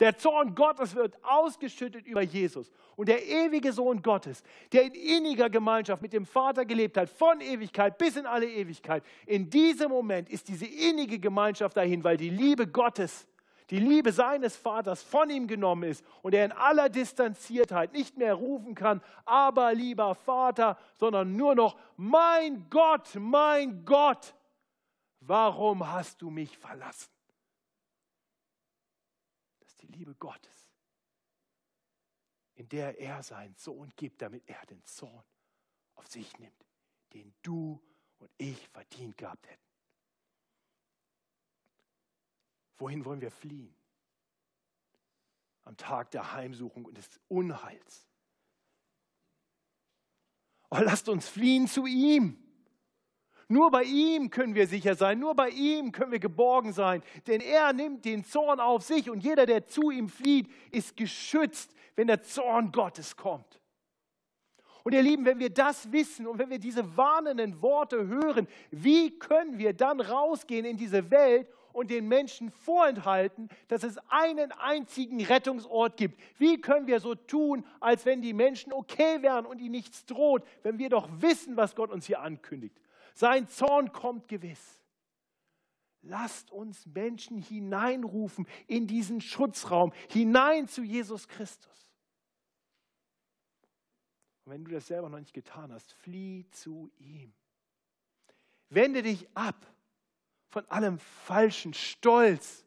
Der 0.00 0.16
Zorn 0.16 0.54
Gottes 0.54 0.94
wird 0.94 1.14
ausgeschüttet 1.22 2.06
über 2.06 2.22
Jesus. 2.22 2.70
Und 2.96 3.08
der 3.08 3.26
ewige 3.26 3.72
Sohn 3.72 4.02
Gottes, 4.02 4.42
der 4.72 4.84
in 4.84 4.94
inniger 4.94 5.50
Gemeinschaft 5.50 6.00
mit 6.00 6.14
dem 6.14 6.24
Vater 6.24 6.64
gelebt 6.64 6.96
hat, 6.96 7.10
von 7.10 7.40
Ewigkeit 7.40 7.98
bis 7.98 8.16
in 8.16 8.26
alle 8.26 8.48
Ewigkeit, 8.50 9.04
in 9.26 9.50
diesem 9.50 9.90
Moment 9.90 10.30
ist 10.30 10.48
diese 10.48 10.66
innige 10.66 11.18
Gemeinschaft 11.18 11.76
dahin, 11.76 12.02
weil 12.02 12.16
die 12.16 12.30
Liebe 12.30 12.66
Gottes, 12.66 13.28
die 13.68 13.78
Liebe 13.78 14.10
seines 14.10 14.56
Vaters 14.56 15.02
von 15.02 15.28
ihm 15.28 15.46
genommen 15.46 15.90
ist 15.90 16.04
und 16.22 16.34
er 16.34 16.46
in 16.46 16.52
aller 16.52 16.88
Distanziertheit 16.88 17.92
nicht 17.92 18.16
mehr 18.16 18.34
rufen 18.34 18.74
kann, 18.74 19.02
aber 19.26 19.74
lieber 19.74 20.14
Vater, 20.14 20.78
sondern 20.96 21.36
nur 21.36 21.54
noch, 21.54 21.76
mein 21.96 22.68
Gott, 22.70 23.10
mein 23.14 23.84
Gott, 23.84 24.34
warum 25.20 25.92
hast 25.92 26.22
du 26.22 26.30
mich 26.30 26.56
verlassen? 26.56 27.19
Liebe 30.00 30.14
Gottes, 30.14 30.72
in 32.54 32.66
der 32.70 32.98
er 32.98 33.22
seinen 33.22 33.54
Sohn 33.56 33.92
gibt, 33.96 34.22
damit 34.22 34.48
er 34.48 34.64
den 34.64 34.82
Zorn 34.86 35.24
auf 35.94 36.06
sich 36.06 36.38
nimmt, 36.38 36.64
den 37.12 37.34
du 37.42 37.78
und 38.16 38.30
ich 38.38 38.66
verdient 38.68 39.18
gehabt 39.18 39.46
hätten. 39.46 39.62
Wohin 42.78 43.04
wollen 43.04 43.20
wir 43.20 43.30
fliehen? 43.30 43.76
Am 45.64 45.76
Tag 45.76 46.10
der 46.12 46.32
Heimsuchung 46.32 46.86
und 46.86 46.96
des 46.96 47.20
Unheils. 47.28 48.08
Oh, 50.70 50.78
lasst 50.78 51.10
uns 51.10 51.28
fliehen 51.28 51.68
zu 51.68 51.84
ihm. 51.84 52.39
Nur 53.50 53.72
bei 53.72 53.82
ihm 53.82 54.30
können 54.30 54.54
wir 54.54 54.68
sicher 54.68 54.94
sein, 54.94 55.18
nur 55.18 55.34
bei 55.34 55.48
ihm 55.48 55.90
können 55.90 56.12
wir 56.12 56.20
geborgen 56.20 56.72
sein, 56.72 57.02
denn 57.26 57.40
er 57.40 57.72
nimmt 57.72 58.04
den 58.04 58.22
Zorn 58.22 58.60
auf 58.60 58.84
sich 58.84 59.10
und 59.10 59.24
jeder, 59.24 59.44
der 59.44 59.66
zu 59.66 59.90
ihm 59.90 60.08
flieht, 60.08 60.48
ist 60.70 60.96
geschützt, 60.96 61.74
wenn 61.96 62.06
der 62.06 62.22
Zorn 62.22 62.70
Gottes 62.70 63.16
kommt. 63.16 63.60
Und 64.84 64.94
ihr 64.94 65.02
Lieben, 65.02 65.24
wenn 65.24 65.40
wir 65.40 65.50
das 65.50 65.90
wissen 65.90 66.28
und 66.28 66.38
wenn 66.38 66.48
wir 66.48 66.60
diese 66.60 66.96
warnenden 66.96 67.60
Worte 67.60 68.06
hören, 68.06 68.46
wie 68.70 69.18
können 69.18 69.58
wir 69.58 69.72
dann 69.72 70.00
rausgehen 70.00 70.64
in 70.64 70.76
diese 70.76 71.10
Welt 71.10 71.48
und 71.72 71.90
den 71.90 72.06
Menschen 72.06 72.52
vorenthalten, 72.52 73.48
dass 73.66 73.82
es 73.82 73.98
einen 74.10 74.52
einzigen 74.52 75.24
Rettungsort 75.24 75.96
gibt? 75.96 76.20
Wie 76.38 76.60
können 76.60 76.86
wir 76.86 77.00
so 77.00 77.16
tun, 77.16 77.66
als 77.80 78.06
wenn 78.06 78.22
die 78.22 78.32
Menschen 78.32 78.72
okay 78.72 79.22
wären 79.22 79.44
und 79.44 79.60
ihnen 79.60 79.72
nichts 79.72 80.06
droht, 80.06 80.44
wenn 80.62 80.78
wir 80.78 80.88
doch 80.88 81.08
wissen, 81.14 81.56
was 81.56 81.74
Gott 81.74 81.90
uns 81.90 82.06
hier 82.06 82.20
ankündigt? 82.20 82.78
Sein 83.14 83.48
Zorn 83.48 83.92
kommt 83.92 84.28
gewiss. 84.28 84.80
Lasst 86.02 86.50
uns 86.50 86.86
Menschen 86.86 87.36
hineinrufen 87.36 88.46
in 88.66 88.86
diesen 88.86 89.20
Schutzraum, 89.20 89.92
hinein 90.08 90.66
zu 90.66 90.82
Jesus 90.82 91.28
Christus. 91.28 91.90
Und 94.44 94.52
wenn 94.52 94.64
du 94.64 94.70
das 94.70 94.86
selber 94.86 95.08
noch 95.08 95.18
nicht 95.18 95.34
getan 95.34 95.72
hast, 95.72 95.92
flieh 95.92 96.48
zu 96.50 96.90
ihm. 96.96 97.32
Wende 98.70 99.02
dich 99.02 99.28
ab 99.34 99.66
von 100.48 100.66
allem 100.66 100.98
falschen 100.98 101.74
Stolz, 101.74 102.64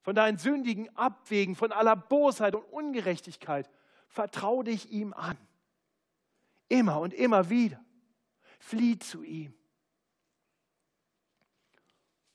von 0.00 0.14
deinen 0.14 0.38
sündigen 0.38 0.94
Abwägen, 0.96 1.54
von 1.54 1.72
aller 1.72 1.96
Bosheit 1.96 2.54
und 2.54 2.64
Ungerechtigkeit. 2.64 3.70
Vertrau 4.08 4.62
dich 4.62 4.90
ihm 4.90 5.12
an. 5.12 5.36
Immer 6.68 7.00
und 7.00 7.12
immer 7.12 7.50
wieder. 7.50 7.84
Flieh 8.60 8.98
zu 8.98 9.22
ihm. 9.22 9.54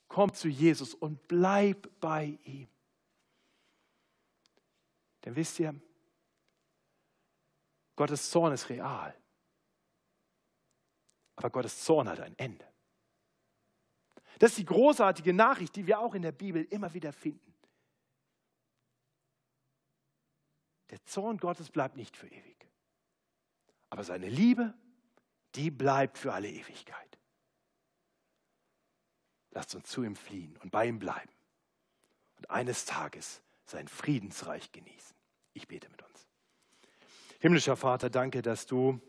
Komm 0.08 0.34
zu 0.34 0.48
Jesus 0.48 0.94
und 0.94 1.28
bleib 1.28 1.88
bei 2.00 2.38
ihm. 2.44 2.68
Denn 5.24 5.36
wisst 5.36 5.60
ihr, 5.60 5.80
Gottes 7.96 8.30
Zorn 8.30 8.54
ist 8.54 8.70
real. 8.70 9.16
Aber 11.36 11.50
Gottes 11.50 11.84
Zorn 11.84 12.10
hat 12.10 12.20
ein 12.20 12.38
Ende. 12.38 12.68
Das 14.40 14.52
ist 14.52 14.58
die 14.58 14.66
großartige 14.66 15.34
Nachricht, 15.34 15.76
die 15.76 15.88
wir 15.88 16.00
auch 16.00 16.16
in 16.16 16.22
der 16.22 16.32
Bibel 16.32 16.64
immer 16.66 16.94
wieder 16.94 17.14
finden. 17.14 17.54
Der 20.90 21.04
Zorn 21.06 21.38
Gottes 21.38 21.70
bleibt 21.70 21.96
nicht 21.96 22.18
für 22.18 22.28
ewig. 22.28 22.68
Aber 23.90 24.04
seine 24.04 24.30
Liebe 24.30 24.74
die 25.56 25.72
bleibt 25.72 26.18
für 26.18 26.34
alle 26.34 26.50
Ewigkeit. 26.50 27.18
Lasst 29.52 29.74
uns 29.76 29.90
zu 29.90 30.04
ihm 30.04 30.16
fliehen 30.16 30.58
und 30.58 30.72
bei 30.72 30.86
ihm 30.88 31.00
bleiben 31.00 31.32
und 32.38 32.50
eines 32.50 32.86
Tages 32.86 33.42
sein 33.66 33.88
Friedensreich 33.88 34.72
genießen. 34.72 35.16
Ich 35.54 35.68
bete 35.68 35.90
mit 35.90 36.02
uns. 36.04 36.28
Himmlischer 37.40 37.78
Vater, 37.78 38.10
danke, 38.10 38.42
dass 38.42 38.66
du 38.66 39.00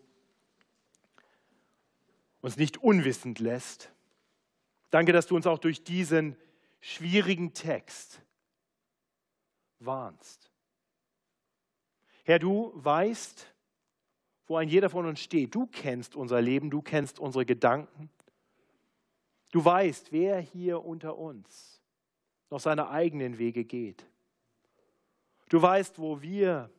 uns 2.41 2.57
nicht 2.57 2.79
unwissend 2.79 3.41
lässt. 3.41 3.91
Danke, 4.91 5.13
dass 5.13 5.27
du 5.27 5.35
uns 5.35 5.47
auch 5.47 5.59
durch 5.59 5.83
diesen 5.83 6.37
schwierigen 6.81 7.53
Text 7.53 8.23
warnst. 9.81 10.53
Herr, 12.25 12.39
du 12.39 12.73
weißt, 12.75 13.53
wo 14.47 14.57
ein 14.57 14.69
jeder 14.69 14.91
von 14.91 15.07
uns 15.07 15.21
steht. 15.21 15.55
Du 15.55 15.67
kennst 15.67 16.17
unser 16.17 16.41
Leben, 16.41 16.71
du 16.71 16.83
kennst 16.83 17.19
unsere 17.19 17.45
Gedanken. 17.45 18.11
Du 19.53 19.65
weißt, 19.65 20.13
wer 20.13 20.39
hier 20.39 20.85
unter 20.85 21.17
uns 21.17 21.81
noch 22.51 22.61
seine 22.61 22.91
eigenen 22.91 23.39
Wege 23.39 23.65
geht. 23.65 24.07
Du 25.49 25.61
weißt, 25.61 25.99
wo 25.99 26.21
wir 26.23 26.71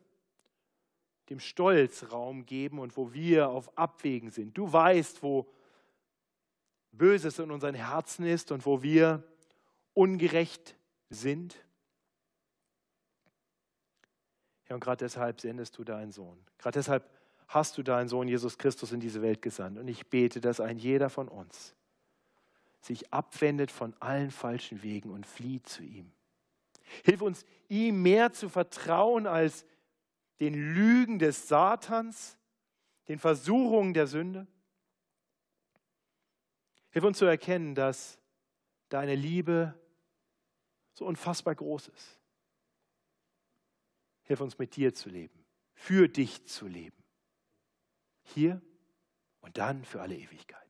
dem 1.29 1.39
Stolz 1.39 2.11
Raum 2.11 2.45
geben 2.45 2.79
und 2.79 2.95
wo 2.95 3.13
wir 3.13 3.49
auf 3.49 3.77
Abwägen 3.77 4.31
sind. 4.31 4.57
Du 4.57 4.71
weißt, 4.71 5.23
wo 5.23 5.47
Böses 6.91 7.39
in 7.39 7.51
unseren 7.51 7.75
Herzen 7.75 8.25
ist 8.25 8.51
und 8.51 8.65
wo 8.65 8.81
wir 8.81 9.23
ungerecht 9.93 10.75
sind. 11.09 11.55
Ja, 14.69 14.75
und 14.75 14.81
gerade 14.81 15.05
deshalb 15.05 15.41
sendest 15.41 15.77
du 15.77 15.83
deinen 15.83 16.11
Sohn. 16.11 16.37
Gerade 16.57 16.79
deshalb 16.79 17.16
hast 17.47 17.77
du 17.77 17.83
deinen 17.83 18.09
Sohn 18.09 18.27
Jesus 18.27 18.57
Christus 18.57 18.91
in 18.91 18.99
diese 18.99 19.21
Welt 19.21 19.41
gesandt. 19.41 19.77
Und 19.77 19.87
ich 19.87 20.07
bete, 20.07 20.41
dass 20.41 20.59
ein 20.59 20.77
jeder 20.77 21.09
von 21.09 21.27
uns 21.27 21.75
sich 22.81 23.11
abwendet 23.11 23.71
von 23.71 23.93
allen 23.99 24.31
falschen 24.31 24.83
Wegen 24.83 25.09
und 25.09 25.25
flieht 25.25 25.67
zu 25.67 25.83
ihm. 25.83 26.11
Hilf 27.03 27.21
uns, 27.21 27.45
ihm 27.67 28.01
mehr 28.01 28.31
zu 28.31 28.49
vertrauen 28.49 29.27
als 29.27 29.65
den 30.39 30.53
Lügen 30.53 31.19
des 31.19 31.47
Satans, 31.47 32.37
den 33.07 33.19
Versuchungen 33.19 33.93
der 33.93 34.07
Sünde. 34.07 34.47
Hilf 36.91 37.03
uns 37.03 37.17
zu 37.17 37.25
erkennen, 37.25 37.75
dass 37.75 38.19
deine 38.89 39.15
Liebe 39.15 39.73
so 40.93 41.05
unfassbar 41.05 41.55
groß 41.55 41.89
ist. 41.89 42.19
Hilf 44.23 44.41
uns 44.41 44.57
mit 44.57 44.75
dir 44.75 44.93
zu 44.93 45.09
leben, 45.09 45.45
für 45.73 46.07
dich 46.07 46.45
zu 46.45 46.67
leben 46.67 46.96
hier 48.27 48.61
und 49.41 49.57
dann 49.57 49.83
für 49.83 50.01
alle 50.01 50.15
Ewigkeit. 50.15 50.66